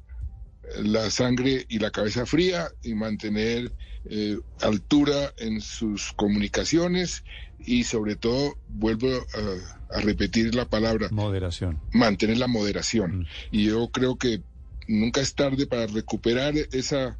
la 0.82 1.10
sangre 1.10 1.66
y 1.68 1.78
la 1.78 1.90
cabeza 1.90 2.26
fría 2.26 2.68
y 2.82 2.94
mantener 2.94 3.72
eh, 4.06 4.38
altura 4.60 5.32
en 5.38 5.60
sus 5.60 6.12
comunicaciones 6.12 7.24
y 7.66 7.84
sobre 7.84 8.16
todo, 8.16 8.58
vuelvo 8.68 9.08
a, 9.08 9.96
a 9.96 10.00
repetir 10.00 10.54
la 10.54 10.68
palabra, 10.68 11.08
Moderación. 11.10 11.80
mantener 11.92 12.36
la 12.38 12.46
moderación. 12.46 13.20
Mm. 13.20 13.26
Y 13.52 13.64
yo 13.64 13.88
creo 13.90 14.16
que 14.16 14.42
nunca 14.86 15.20
es 15.22 15.34
tarde 15.34 15.66
para 15.66 15.86
recuperar 15.86 16.54
esa, 16.72 17.16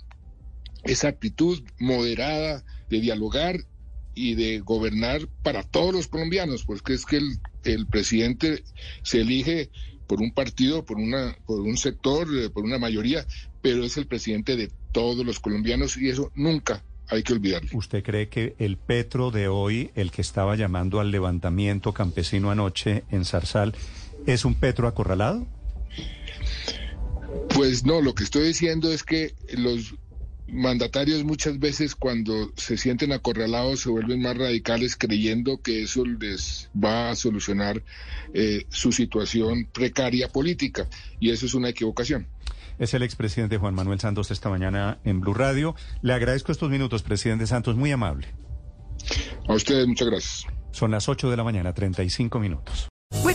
esa 0.83 1.09
actitud 1.09 1.63
moderada 1.79 2.63
de 2.91 3.01
dialogar 3.01 3.57
y 4.15 4.35
de 4.35 4.61
gobernar 4.61 5.27
para 5.43 5.63
todos 5.63 5.95
los 5.95 6.09
colombianos, 6.09 6.65
porque 6.65 6.93
es 6.93 7.07
que 7.07 7.17
el, 7.17 7.39
el 7.65 7.87
presidente 7.87 8.63
se 9.03 9.23
elige 9.23 9.71
por 10.07 10.21
un 10.21 10.33
partido, 10.33 10.85
por 10.85 10.99
una, 10.99 11.37
por 11.47 11.61
un 11.61 11.77
sector, 11.77 12.29
eh, 12.37 12.51
por 12.51 12.65
una 12.65 12.79
mayoría, 12.79 13.27
pero 13.63 13.85
es 13.85 13.97
el 13.97 14.07
presidente 14.07 14.57
de 14.57 14.71
todos 14.93 15.25
los 15.25 15.41
colombianos 15.41 15.97
y 15.97 16.09
eso 16.09 16.31
nunca 16.35 16.83
hay 17.09 17.23
que 17.23 17.33
olvidarlo. 17.33 17.71
¿Usted 17.73 18.03
cree 18.03 18.29
que 18.29 18.55
el 18.59 18.77
Petro 18.77 19.31
de 19.31 19.49
hoy, 19.49 19.91
el 19.95 20.11
que 20.11 20.23
estaba 20.23 20.57
llamando 20.57 21.01
al 21.01 21.11
levantamiento 21.11 21.93
campesino 21.93 22.51
anoche 22.51 23.05
en 23.11 23.25
Zarzal, 23.25 23.75
es 24.27 24.45
un 24.45 24.55
Petro 24.55 24.89
acorralado? 24.89 25.47
Pues 27.55 27.85
no, 27.85 28.01
lo 28.01 28.15
que 28.15 28.25
estoy 28.25 28.49
diciendo 28.49 28.93
es 28.93 29.03
que 29.05 29.35
los 29.57 29.95
mandatarios 30.47 31.25
muchas 31.25 31.59
veces 31.59 31.95
cuando 31.95 32.53
se 32.57 32.77
sienten 32.77 33.13
acorralados 33.13 33.81
se 33.81 33.91
vuelven 33.91 34.23
más 34.23 34.37
radicales 34.37 34.97
creyendo 34.97 35.61
que 35.63 35.83
eso 35.83 36.05
les 36.05 36.71
va 36.77 37.11
a 37.11 37.17
solucionar 37.17 37.83
eh, 38.33 38.67
su 38.69 38.93
situación 38.93 39.67
precaria 39.73 40.29
política 40.29 40.89
y 41.21 41.31
eso 41.31 41.47
es 41.47 41.55
una 41.55 41.71
equivocación. 41.71 42.27
Es 42.79 42.93
el 42.95 43.03
expresidente 43.03 43.57
Juan 43.57 43.75
Manuel 43.75 44.01
Santos 44.01 44.31
esta 44.31 44.51
mañana 44.51 44.99
en 45.05 45.21
Blue 45.21 45.35
Radio. 45.35 45.77
Le 46.03 46.13
agradezco 46.13 46.51
estos 46.51 46.71
minutos, 46.71 47.03
presidente 47.03 47.47
Santos, 47.47 47.77
muy 47.77 47.93
amable. 47.93 48.29
A 49.49 49.55
ustedes 49.55 49.87
muchas 49.87 50.09
gracias. 50.09 50.47
Son 50.73 50.91
las 50.91 51.09
8 51.09 51.31
de 51.31 51.37
la 51.37 51.45
mañana, 51.45 51.73
35 51.73 52.41
minutos. 52.41 52.89